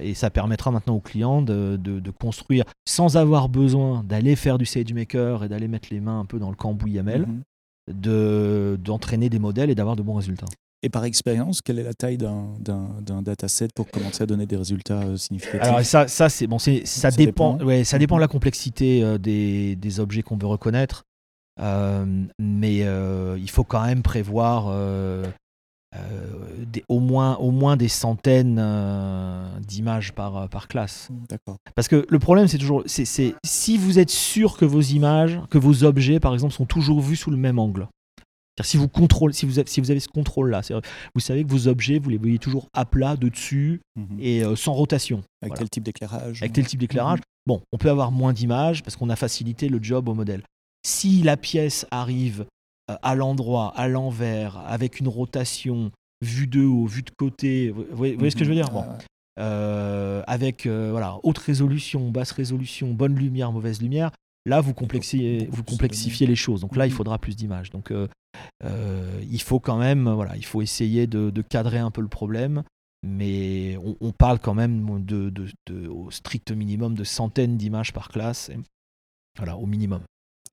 [0.00, 5.44] Et ça permettra maintenant aux clients de, construire sans avoir besoin d'aller faire du SageMaker
[5.44, 8.76] et d'aller mettre les mains un peu dans le cambouis YAML, mhm.
[8.76, 10.46] d'entraîner des modèles et d'avoir de bons résultats.
[10.84, 15.02] Et par expérience, quelle est la taille d'un dataset pour commencer à donner des résultats
[15.02, 15.62] euh, significatifs?
[15.62, 17.56] Alors ça, ça c'est bon, ça, ça, dépend.
[17.58, 21.04] Ouais, ça dépend de la complexité euh, des, des, objets qu'on veut reconnaître,
[21.60, 24.74] euh, mais il faut quand même prévoir
[26.72, 28.60] des, au moins au moins des centaines
[29.66, 31.08] d'images par par classe.
[31.28, 31.56] D'accord.
[31.74, 35.58] Parce que le problème, c'est toujours, c'est si vous êtes sûr que vos images, que
[35.58, 37.86] vos objets, par exemple, sont toujours vus sous le même angle.
[38.60, 40.60] Si vous, contrôlez, si, vous avez, si vous avez ce contrôle-là,
[41.14, 44.18] vous savez que vos objets, vous les voyez toujours à plat, de dessus mhm.
[44.20, 45.22] et euh, sans rotation.
[45.40, 46.42] Avec tel type d'éclairage.
[46.42, 47.18] Avec tel type d'éclairage.
[47.18, 47.24] Mhm.
[47.46, 50.42] Bon, on peut avoir moins d'images parce qu'on a facilité le job au modèle.
[50.86, 52.44] Si la pièce arrive
[52.90, 55.90] euh, à l'endroit, à l'envers, avec une rotation,
[56.22, 58.70] vue de haut, vue de côté, vous voyez, ce que je veux dire?
[58.70, 58.84] Bon.
[59.38, 64.10] Euh, avec voilà, haute résolution, basse résolution, bonne lumière, mauvaise lumière,
[64.46, 66.60] là vous complexifiez, vous complexifiez les choses.
[66.60, 66.96] Donc là, il mhm.
[66.96, 67.70] faudra plus d'images.
[67.70, 67.92] Donc
[68.64, 72.62] euh, il faut quand même, voilà, il faut essayer de, cadrer un peu le problème,
[73.02, 75.32] mais on, parle quand même de,
[75.88, 78.50] au strict minimum de centaines d'images par classe,
[79.36, 80.02] voilà, au minimum.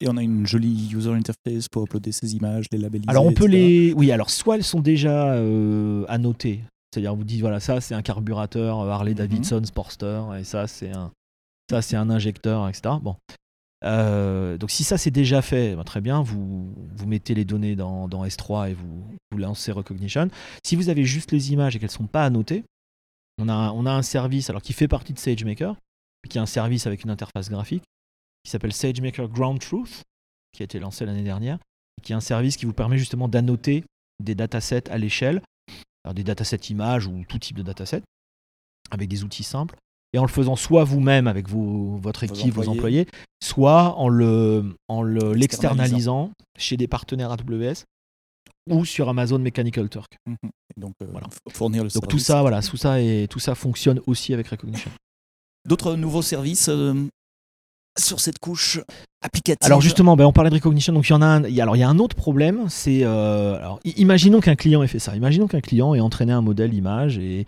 [0.01, 3.09] Et on a une jolie user interface pour uploader ces images, les labelliser.
[3.09, 7.41] Alors on peut les, oui, alors soit elles sont déjà euh, annotées, c'est-à-dire vous dites
[7.41, 9.17] voilà ça c'est un carburateur euh, Harley mhm.
[9.17, 11.11] Davidson Sportster et ça c'est un
[11.69, 12.95] ça c'est un injecteur, etc.
[13.01, 13.17] Bon,
[13.85, 17.75] euh, donc si ça c'est déjà fait, ben, très bien, vous, vous mettez les données
[17.75, 20.29] dans, dans S3 et vous, vous, lancez Recognition.
[20.63, 22.63] Si vous avez juste les images et qu'elles ne sont pas annotées,
[23.37, 25.75] on a, on a un service alors qui fait partie de SageMaker,
[26.29, 27.83] qui est un service avec une interface graphique,
[28.43, 30.03] qui s'appelle SageMaker Ground Truth,
[30.51, 31.59] qui a été lancé l'année dernière,
[32.01, 33.83] qui est un service qui vous permet justement d'annoter
[34.23, 35.41] des datasets à l'échelle,
[36.13, 38.03] des datasets images ou tout type de datasets,
[38.91, 39.75] avec des outils simples
[40.13, 43.07] et en le faisant soit vous-même avec votre équipe, vos employés,
[43.43, 47.83] soit en le en l'externalisant chez des partenaires AWS
[48.69, 50.17] ou sur Amazon Mechanical Turk.
[50.27, 50.49] Mhm.
[50.77, 51.27] Donc euh, voilà.
[51.49, 54.91] fournir le Donc tout ça, voilà, tout ça et tout ça fonctionne aussi avec Recognition.
[55.67, 56.93] D'autres nouveaux services euh,
[57.97, 58.79] sur cette couche
[59.21, 59.65] applicative.
[59.65, 61.43] Alors justement, ben, on parlait de Recognition, donc il y en a un.
[61.43, 64.99] alors il y a un autre problème, c'est euh, alors imaginons qu'un client ait fait
[64.99, 65.15] ça.
[65.15, 67.45] Imaginons qu'un client ait entraîné un modèle image et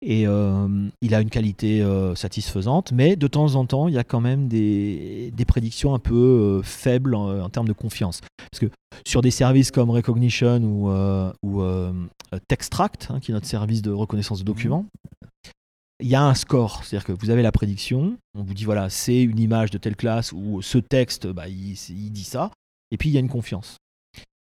[0.00, 0.68] et euh,
[1.02, 4.20] il a une qualité euh, satisfaisante, mais de temps en temps, il y a quand
[4.20, 8.20] même des, prédictions un peu faibles en, termes de confiance.
[8.48, 8.70] Parce que
[9.04, 10.88] sur des services comme Recognition ou,
[11.42, 11.62] ou
[12.46, 14.86] Textract, hein, qui est notre service de reconnaissance de documents,
[16.00, 18.88] il y a un score, c'est-à-dire que vous avez la prédiction, on vous dit voilà,
[18.88, 22.50] c'est une image de telle classe ou ce texte, bah, il, il dit ça,
[22.90, 23.76] et puis il y a une confiance.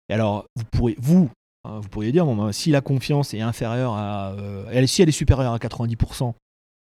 [0.09, 1.29] Et alors, vous pourrez, vous,
[1.67, 4.31] Hein, vous pourriez dire, bon, bah, si la confiance est inférieure à.
[4.33, 6.33] Euh, elle, si elle est supérieure à 90%,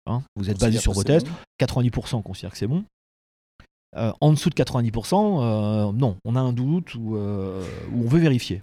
[0.08, 1.28] hein, vous êtes basé sur vos tests,
[1.60, 2.84] 90% considère que c'est bon.
[3.96, 8.62] Euh, en dessous de 90%, euh, non, on a un doute ou, on veut vérifier.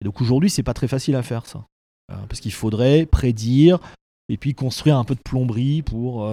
[0.00, 1.64] Et donc aujourd'hui, c'est pas très facile à faire ça.
[2.28, 3.80] parce qu'il faudrait prédire
[4.28, 6.30] et puis construire un peu de plomberie pour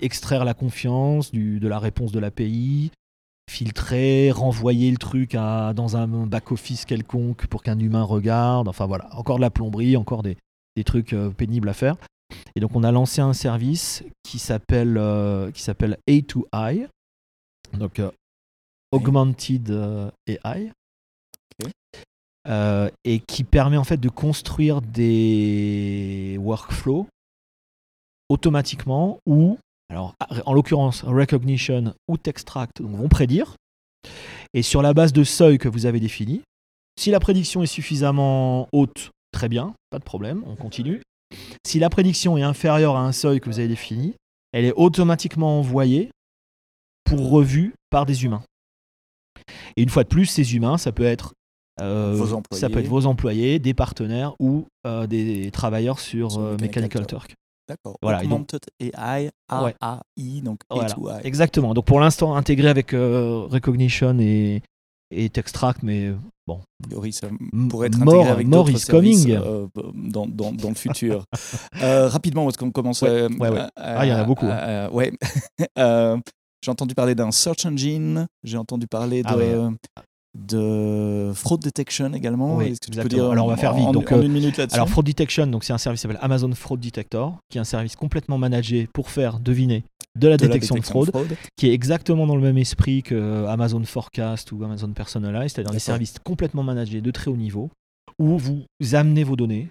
[0.00, 2.90] extraire la confiance de la réponse de l'API,
[3.50, 8.68] filtrer, renvoyer le truc à, dans un back-office quelconque pour qu'un humain regarde.
[8.68, 10.36] Enfin voilà, encore de la plomberie, encore des,
[10.86, 11.96] trucs euh, pénibles à faire.
[12.56, 16.86] Et donc on a lancé un service qui s'appelle euh, qui s'appelle A2I,
[17.74, 18.10] donc euh,
[18.90, 19.70] Augmented
[20.26, 20.72] AI,
[22.46, 27.06] et qui permet en fait de construire des workflows
[28.28, 29.58] automatiquement ou
[29.90, 30.14] alors,
[30.46, 33.56] en l'occurrence, recognition ou textract vont prédire.
[34.54, 36.42] Et sur la base de seuil que vous avez défini,
[36.96, 41.02] si la prédiction est suffisamment haute, très bien, pas de problème, on continue.
[41.66, 44.14] Si la prédiction est inférieure à un seuil que vous avez défini,
[44.52, 46.10] elle est automatiquement envoyée
[47.02, 48.44] pour revue par des humains.
[49.76, 51.32] Et une fois de plus, ces humains, ça peut être
[52.52, 54.66] ça peut être vos employés, des partenaires ou
[55.08, 57.34] des travailleurs sur, Mechanical Turk.
[57.68, 57.96] D'accord.
[58.02, 61.20] Voilà, Augmented AI, AI, donc A2I.
[61.22, 61.72] Exactement.
[61.72, 64.62] Donc pour l'instant intégré avec Recognition et,
[65.10, 66.12] et Textract, mais
[66.46, 66.60] bon.
[67.10, 67.28] ça
[67.68, 71.24] pourrait être intégré avec d'autres services euh, dans, dans, dans, le futur.
[71.82, 73.26] euh, rapidement, parce qu'on commence ouais,
[73.76, 74.46] ah, il y en a beaucoup.
[74.46, 74.88] Hein.
[74.90, 75.12] ouais.
[75.78, 76.18] Euh,
[76.62, 79.36] j'ai entendu parler d'un search engine, j'ai entendu parler ah
[80.38, 82.56] de fraud detection également.
[82.56, 83.90] Oui, dire alors on va faire vite.
[83.90, 84.76] donc, euh, une minute là-dessus.
[84.76, 87.64] Alors fraud detection, donc c'est un service qui s'appelle Amazon Fraud Detector, qui est un
[87.64, 89.84] service complètement managé pour faire deviner
[90.18, 91.12] de la, détection, de, fraude,
[91.56, 95.78] qui est exactement dans le même esprit que Amazon Forecast ou Amazon Personalize, c'est-à-dire des
[95.78, 97.70] services complètement managés de très haut niveau,
[98.18, 99.68] où vous amenez vos données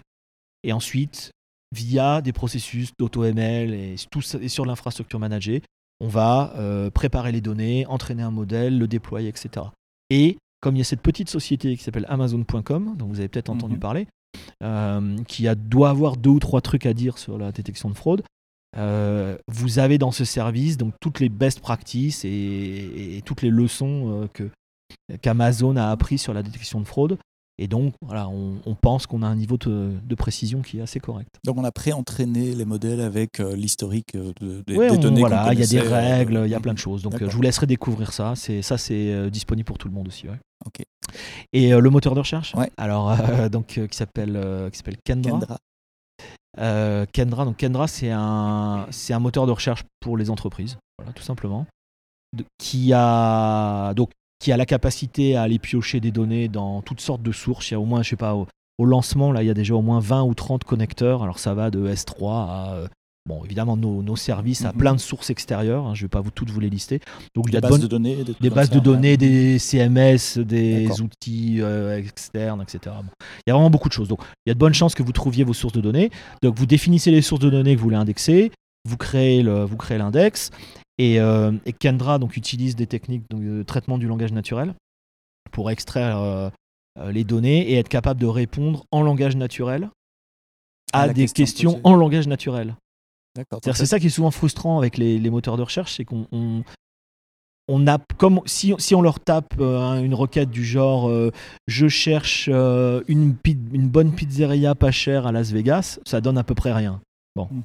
[0.62, 1.30] et ensuite
[1.72, 5.62] via des processus d'auto-ML et, tout, et sur l'infrastructure managée,
[6.00, 9.66] on va euh, préparer les données, entraîner un modèle, le déployer, etc.
[10.08, 13.50] Et comme il y a cette petite société qui s'appelle Amazon.com, dont vous avez peut-être
[13.50, 13.80] entendu mhm.
[13.80, 14.06] parler,
[14.62, 17.94] euh, qui a, doit avoir deux ou trois trucs à dire sur la détection de
[17.94, 18.22] fraude.
[18.76, 24.22] Euh, vous avez dans ce service donc toutes les best practices et, toutes les leçons
[24.22, 24.48] euh, que
[25.22, 27.18] qu'Amazon a appris sur la détection de fraude
[27.62, 31.28] et donc, voilà, on, pense qu'on a un niveau de, précision qui est assez correct.
[31.44, 34.32] Donc, on a pré-entraîné les modèles avec euh, l'historique euh,
[34.66, 35.20] des données.
[35.20, 37.02] Voilà, il y a des règles, il y a plein de choses.
[37.02, 38.32] Donc, je vous laisserai découvrir ça.
[38.34, 40.26] C'est ça, c'est euh, disponible pour tout le monde aussi.
[40.26, 40.38] Ouais.
[40.64, 40.82] Ok.
[41.52, 42.54] Et le moteur de recherche?
[42.54, 42.70] Ouais.
[42.78, 43.14] Alors,
[43.50, 45.58] donc, qui s'appelle qui s'appelle Kendra.
[47.12, 47.44] Kendra.
[47.44, 50.78] Donc, Kendra, c'est un c'est un moteur de recherche pour les entreprises.
[50.98, 51.66] Voilà, tout simplement.
[52.58, 57.22] qui a donc qui a la capacité à aller piocher des données dans toutes sortes
[57.22, 57.70] de sources.
[57.70, 58.46] Il y a au moins, je sais pas, au,
[58.84, 61.22] lancement, là, il y a déjà au moins 20 ou 30 connecteurs.
[61.22, 62.88] Alors ça va de S3 à euh,
[63.28, 64.78] Bon, évidemment, nos, services à mhm.
[64.78, 65.86] plein de sources extérieures.
[65.86, 67.00] Hein, je ne vais pas vous toutes vous les lister.
[67.34, 71.00] Donc, des il y a bases de données, des, bases de données, des CMS, des
[71.02, 72.96] outils euh, externes, etc.
[73.46, 74.08] Il y a vraiment beaucoup de choses.
[74.08, 76.10] Donc, il y a de bonnes chances que vous trouviez vos sources de données.
[76.42, 78.52] Donc, vous définissez les sources de données que vous voulez indexer.
[78.88, 80.50] Vous créez le, vous créez l'index.
[81.00, 84.74] Euh, et, Kendra donc, utilise des techniques de traitement du langage naturel
[85.50, 86.50] pour extraire euh,
[86.98, 89.90] euh, les données et être capable de répondre en langage naturel
[90.92, 92.74] à, des questions en langage naturel.
[93.62, 96.26] C'est ça qui est souvent frustrant avec les, moteurs de recherche, c'est qu'on
[97.68, 101.08] on, a comme si, si, on leur tape une requête du genre
[101.68, 106.56] je cherche une, une bonne pizzeria pas chère à Las Vegas, ça donne à peu
[106.56, 107.00] près rien.
[107.36, 107.48] Bon.
[107.50, 107.62] Mhm.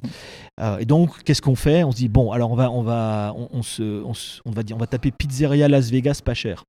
[0.60, 1.84] Euh, et donc, qu'est-ce qu'on fait?
[1.84, 4.02] On se dit bon, alors on va, on va, on, se,
[4.44, 6.64] on, va dire, on va taper pizzeria Las Vegas pas cher.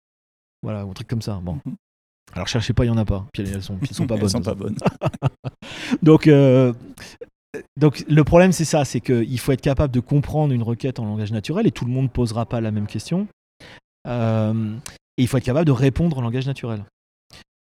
[0.63, 1.39] Voilà, un truc comme ça.
[1.43, 1.59] Bon.
[1.65, 1.75] Mhm.
[2.33, 3.25] Alors cherchez pas, il y en a pas.
[3.33, 4.23] Puis elles sont, sont pas bonnes.
[4.23, 4.77] elles sont pas bonnes.
[6.01, 6.73] donc, euh,
[7.77, 11.05] donc le problème c'est ça, c'est qu'il faut être capable de comprendre une requête en
[11.05, 13.27] langage naturel et tout le monde posera pas la même question.
[14.07, 14.75] Euh,
[15.17, 16.83] et il faut être capable de répondre en langage naturel.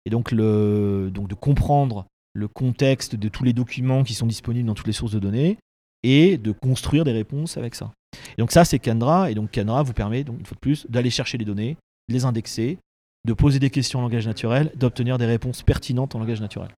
[0.05, 4.67] Et donc, le, donc de comprendre le contexte de tous les documents qui sont disponibles
[4.67, 5.57] dans toutes les sources de données
[6.03, 7.91] et de construire des réponses avec ça.
[8.37, 9.31] Et donc ça, c'est Kendra.
[9.31, 11.77] Et donc Kendra vous permet, donc, une fois de plus, d'aller chercher les données,
[12.09, 12.77] de les indexer,
[13.25, 16.69] de poser des questions en langage naturel, d'obtenir des réponses pertinentes en langage naturel.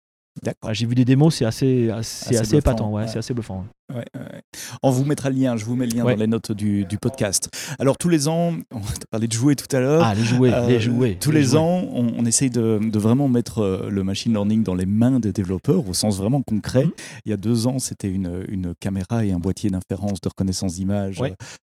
[0.72, 3.66] J'ai vu des démos, c'est assez, assez, assez, épatant, ouais, c'est assez bluffant.
[4.82, 7.50] On vous mettra le lien, je vous mets le lien dans les notes du, podcast.
[7.80, 10.04] Alors tous les ans, on a parlé de jouer tout à l'heure.
[10.04, 11.18] Ah, les jouets, les euh, jouets.
[11.20, 15.20] Tous les, ans, on, essaye de, vraiment mettre euh, le machine learning dans les mains
[15.20, 16.86] des développeurs au sens vraiment concret.
[16.86, 16.92] Mhm.
[17.26, 20.76] Il y a deux ans, c'était une, une, caméra et un boîtier d'inférence de reconnaissance
[20.76, 21.22] d'image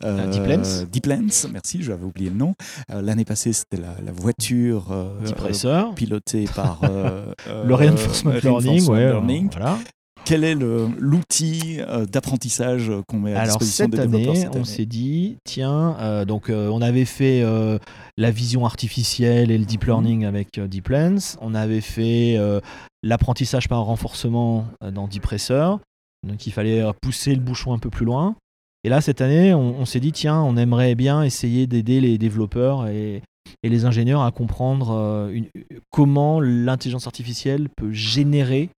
[0.05, 0.87] euh, Deep Lens.
[0.91, 2.55] Deep Lens, merci, j'avais oublié le nom.
[2.91, 6.81] Euh, l'année passée, c'était la, voiture euh, pilotée par
[7.49, 8.95] le Reinforcement Learning.
[8.95, 9.49] learning.
[9.51, 9.79] Voilà.
[10.27, 11.79] Quel est l'outil
[12.11, 16.83] d'apprentissage qu'on met à disposition des développeurs cette année On s'est dit, tiens, donc on
[16.83, 17.45] avait fait
[18.17, 19.89] la vision artificielle et le deep mhm.
[19.89, 21.39] learning avec Deep Lens.
[21.41, 22.37] On avait fait
[23.05, 25.27] l'apprentissage par renforcement dans Deep
[26.27, 28.35] Donc il fallait pousser le bouchon un peu plus loin.
[28.87, 32.87] Et là, cette année, on, s'est dit, tiens, on aimerait bien essayer d'aider les développeurs
[32.87, 33.21] et,
[33.65, 35.41] les ingénieurs à comprendre euh,
[35.91, 38.71] comment l'intelligence artificielle peut générer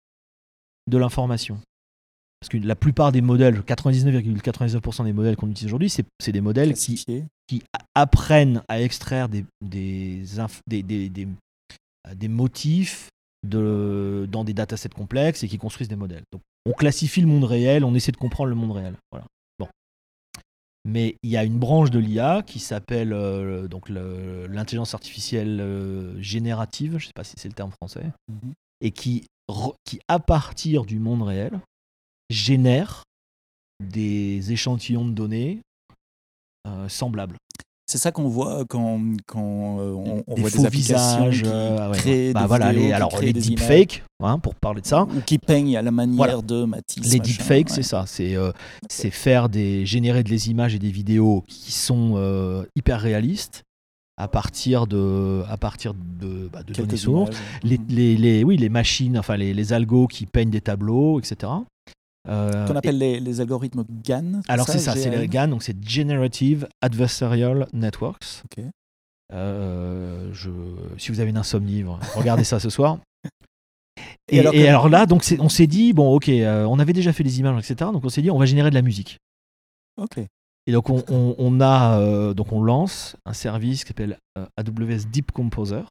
[0.87, 1.59] de l'information.
[2.39, 6.73] Parce que la plupart des modèles, 99,99% des modèles qu'on utilise aujourd'hui, c'est des modèles
[6.73, 7.03] qui,
[7.47, 7.63] qui,
[7.95, 10.23] apprennent à extraire des, des,
[10.67, 13.09] des, des, motifs
[13.43, 16.23] de, dans des datasets complexes et qui construisent des modèles.
[16.31, 18.95] Donc, on classifie le monde réel, on essaie de comprendre le monde réel.
[19.11, 19.25] Voilà.
[20.87, 26.21] Mais il y a une branche de l'IA qui s'appelle euh, donc l'intelligence artificielle euh,
[26.21, 28.53] générative, je ne sais pas si c'est le terme français, mhm.
[28.79, 29.25] et qui,
[29.85, 31.59] qui, à partir du monde réel,
[32.29, 33.03] génère
[33.83, 35.61] des échantillons de données
[36.67, 37.37] euh, semblables.
[37.89, 39.93] C'est ça qu'on voit quand, quand euh,
[40.27, 43.11] on, des voit faux des visages, euh, créent bah des voilà, vidéos, les, qui alors
[43.11, 45.03] créent les des deepfakes, hein, pour parler de ça.
[45.03, 46.41] Ou qui peignent à la manière Voilà.
[46.41, 47.13] de Matisse.
[47.13, 47.75] Les deepfakes, ouais.
[47.75, 48.03] c'est ça.
[48.05, 48.51] C'est euh,
[48.89, 53.63] faire des générer des images et des vidéos qui sont euh, hyper réalistes
[54.17, 57.29] à partir de à partir de, bah, de données sources.
[57.37, 57.41] images.
[57.63, 61.51] Les, les, les- oui, les machines, enfin les, les algos qui peignent des tableaux, etc.
[62.27, 64.41] Euh, Qu'on appelle les, les algorithmes GAN.
[64.47, 68.43] Alors c'est ça, c'est les GAN, donc c'est Generative Adversarial Networks.
[68.45, 68.63] Ok.
[69.33, 70.49] Euh, je,
[70.97, 71.83] si vous avez une insomnie,
[72.15, 72.97] regardez ça ce soir.
[74.29, 76.79] Et Et, alors et que- alors là, donc on s'est dit bon, ok, euh, on
[76.79, 77.89] avait déjà fait des images, etc.
[77.93, 79.17] Donc on s'est dit on va générer de la musique.
[80.01, 80.19] Ok.
[80.67, 84.45] Et donc on, on- on a, euh, donc on lance un service qui s'appelle euh,
[84.57, 85.81] AWS Deep Composer,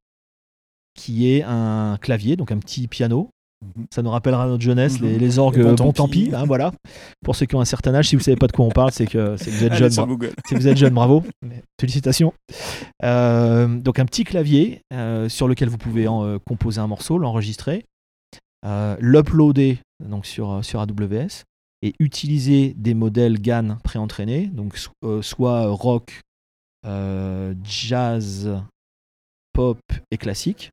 [0.95, 3.31] qui est un clavier, donc un petit piano.
[3.64, 3.87] Mhm.
[3.91, 5.07] Ça nous rappellera notre jeunesse, Mhm.
[5.09, 6.72] les, les orgues, bon, bon, tant pis, hein, voilà.
[7.24, 8.93] Pour ceux qui ont un certain âge, si vous savez pas de quoi on parle,
[8.93, 10.18] c'est que, vous êtes Allez jeune.
[10.47, 11.24] si vous êtes jeune, bravo.
[11.81, 12.35] Félicitations.
[13.03, 14.83] Euh, donc un petit clavier
[15.29, 17.87] sur lequel vous pouvez en, composer un morceau, l'enregistrer,
[19.01, 21.45] l'uploader donc sur, sur AWS
[21.83, 26.22] et utiliser des modèles GAN préentraînés, donc so- euh, soit rock,
[26.87, 28.51] euh, jazz,
[29.53, 29.79] pop
[30.11, 30.70] et classique.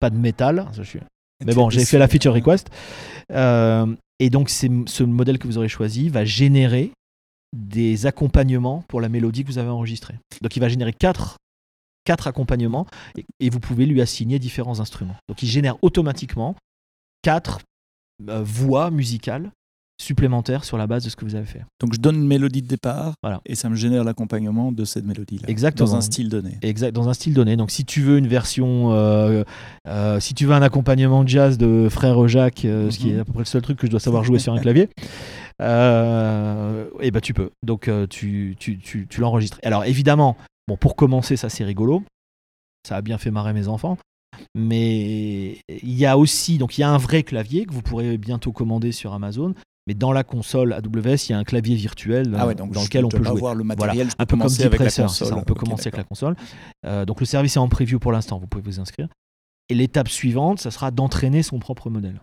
[0.00, 1.00] Pas de métal, ça, je suis-
[1.44, 2.68] mais bon, j'ai fait la feature request.
[3.32, 6.92] Euh, et donc, ce modèle que vous aurez choisi va générer
[7.56, 10.14] des accompagnements pour la mélodie que vous avez enregistrée.
[10.42, 11.36] Donc, il va générer quatre,
[12.04, 15.16] quatre accompagnements et, et vous pouvez lui assigner différents instruments.
[15.28, 16.56] Donc, il génère automatiquement
[17.22, 17.60] quatre
[18.20, 19.50] voix musicales
[20.00, 21.62] supplémentaires sur la base de ce que vous avez fait.
[21.80, 23.40] Donc je donne une mélodie de départ Voilà.
[23.44, 25.48] et ça me génère l'accompagnement de cette mélodie-là.
[25.48, 25.88] Exactement.
[25.90, 26.58] Dans un style donné.
[26.62, 27.56] Exact, dans un style donné.
[27.56, 29.42] Donc, si tu veux une version, euh,
[29.88, 33.20] euh, si tu veux un accompagnement jazz de Frère Jacques, euh, ce qui est Mhm.
[33.20, 34.88] à peu près le seul truc que je dois savoir jouer sur un clavier,
[35.60, 37.50] et ben tu peux.
[37.64, 39.58] Donc, tu, tu, tu, tu l'enregistres.
[39.64, 40.36] Alors, évidemment,
[40.68, 42.02] bon, pour commencer, ça c'est rigolo.
[42.88, 43.98] Ça a bien fait marrer mes enfants.
[44.54, 48.16] Mais il y a aussi, donc il y a un vrai clavier que vous pourrez
[48.18, 49.54] bientôt commander sur Amazon.
[49.88, 52.82] Mais dans la console AWS, il y a un clavier virtuel Ah ouais, donc dans
[52.82, 53.36] lequel on peut jouer.
[53.36, 55.28] le Voilà, matériel, un peu comme avec la Depressor, c'est console.
[55.28, 56.36] ça, on peut commencer avec la console.
[56.84, 59.08] Euh, donc le service est en preview pour l'instant, vous pouvez vous inscrire.
[59.70, 62.20] Et l'étape suivante, ça sera d'entraîner son propre modèle.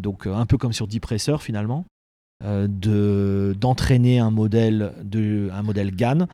[0.00, 1.84] Donc euh, un peu comme sur Depressor finalement,
[2.42, 6.26] euh, de d'entraîner un modèle de un modèle GAN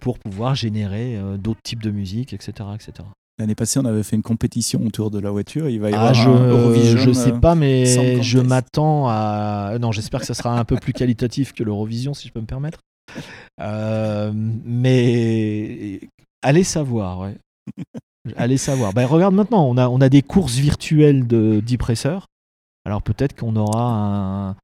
[0.00, 3.06] pour pouvoir générer d'autres types de musique, etc., etc.
[3.38, 5.68] L'année passée, on avait fait une compétition autour de la voiture.
[5.68, 6.96] Il va y Ah, avoir je, un Eurovision.
[6.98, 7.84] je sais euh, pas, mais
[8.22, 9.76] je m'attends à.
[9.78, 12.46] Non, j'espère que ça sera un peu plus qualitatif que l'Eurovision, si je peux me
[12.46, 12.80] permettre.
[13.60, 16.00] Euh, mais
[16.42, 17.36] allez savoir, ouais.
[18.36, 18.92] allez savoir.
[18.94, 22.26] Ben, regarde maintenant, on a, on a des courses virtuelles de Depressor.
[22.84, 23.82] Alors peut-être qu'on aura
[24.50, 24.56] un-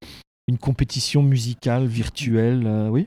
[0.49, 3.07] une compétition musicale virtuelle, euh, oui?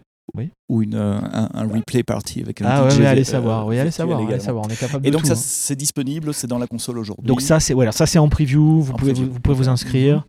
[0.69, 3.23] Ou une, euh, un, un replay party avec un Ah ouais, DJ ouais, allez euh,
[3.23, 4.65] savoir, oui, allez savoir, allez savoir.
[4.65, 5.37] On est capable Et de donc tout, ça, hein.
[5.37, 7.25] c'est disponible, c'est dans la console aujourd'hui.
[7.27, 9.55] Donc ça c'est voilà, ça c'est en preview, vous En pouvez preview, vous, vous pouvez
[9.55, 9.73] vous ok.
[9.73, 10.25] inscrire.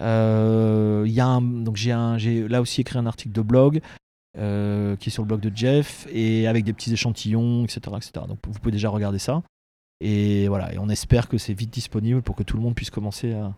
[0.00, 3.42] Euh, il y a un, donc j'ai un j'ai là aussi écrit un article de
[3.42, 3.80] blog
[4.38, 8.12] euh, qui est sur le blog de Jeff et avec des petits échantillons etc etc.
[8.28, 9.42] Donc vous pouvez déjà regarder ça
[10.00, 12.90] et voilà et on espère que c'est vite disponible pour que tout le monde puisse
[12.90, 13.54] commencer à,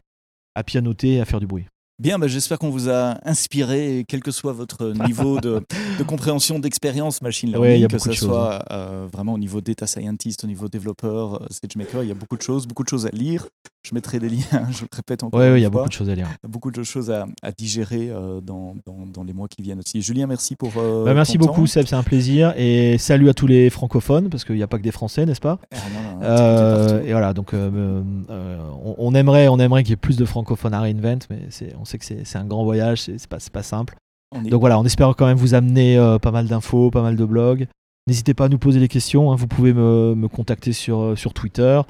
[0.54, 1.66] à pianoter et à faire du bruit.
[2.00, 5.60] Bien, bah, j'espère qu'on vous a inspiré, quel que soit votre niveau de,
[5.98, 9.38] de compréhension, d'expérience machine Ouais, il y learning, a que ce soit euh, vraiment au
[9.38, 12.84] niveau data scientist, au niveau développeur, euh, SageMaker, il y a beaucoup de choses, beaucoup
[12.84, 13.48] de choses à lire.
[13.86, 14.40] Je mettrai des liens,
[14.70, 16.28] je le répète encore Ouais, ouais, il y a beaucoup de choses à lire.
[16.48, 20.00] beaucoup de choses à, à digérer euh, dans, dans, dans les mois qui viennent aussi.
[20.00, 20.72] Julien, merci pour.
[20.78, 21.66] euh, Bah, merci ton beaucoup temps.
[21.66, 24.78] Seb, c'est un plaisir et salut à tous les francophones parce qu'il n'y a pas
[24.78, 25.58] que des Français, n'est-ce pas?
[25.70, 29.90] Ah, non, non, Euh, et voilà, donc euh, euh, on, on aimerait, on aimerait qu'il
[29.90, 31.40] y ait plus de francophones à Reinvent, mais
[31.80, 33.94] on sait que c'est, un grand voyage, c'est, pas, pas simple.
[34.34, 37.24] Est- Donc voilà, on espère quand même vous amener pas mal d'infos, pas mal de
[37.24, 37.66] blogs.
[38.06, 39.32] N'hésitez pas à nous poser des questions.
[39.32, 39.36] hein.
[39.36, 41.80] Vous pouvez me, me contacter sur, sur Twitter,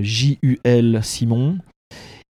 [0.00, 1.58] JUL Simon,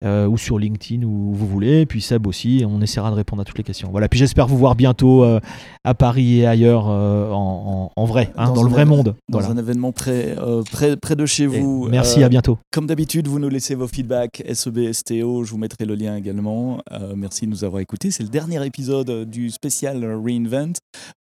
[0.03, 1.81] euh, ou sur LinkedIn, où vous voulez.
[1.81, 3.89] Et puis Seb aussi, on essaiera de répondre à toutes les questions.
[3.91, 5.39] Voilà, puis j'espère vous voir bientôt euh,
[5.83, 9.15] à Paris et ailleurs euh, en, en- en vrai, hein, dans, le vrai monde.
[9.29, 9.53] Dans Voilà.
[9.53, 11.87] un événement près, euh, près, près de chez Et vous.
[11.89, 12.57] merci, à bientôt.
[12.71, 16.79] Comme d'habitude, vous nous laissez vos feedbacks SEB, STO, je vous mettrai le lien également.
[17.15, 18.11] Merci de nous avoir écoutés.
[18.11, 20.73] C'est le dernier épisode du spécial Reinvent.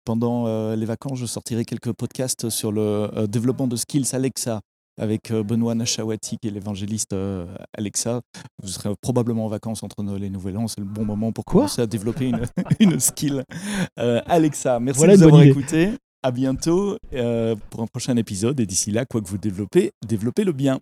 [0.04, 4.60] Pendant les vacances, je sortirai quelques podcasts sur le développement de skills Alexa
[4.98, 8.20] avec euh, Benoît Nachawati, qui est l'évangéliste euh, Alexa.
[8.62, 10.68] Vous serez probablement en vacances entre Noël et Nouvel An.
[10.68, 11.62] C'est le bon moment pour Quoi?
[11.62, 12.42] commencer à développer une,
[12.80, 13.44] une skill
[13.98, 14.80] euh, Alexa.
[14.80, 15.90] Merci Voilà de nous avoir écoutés.
[16.22, 18.58] À bientôt euh, pour un prochain épisode.
[18.58, 20.78] Et d'ici là, quoi que vous développez, développez-le bien.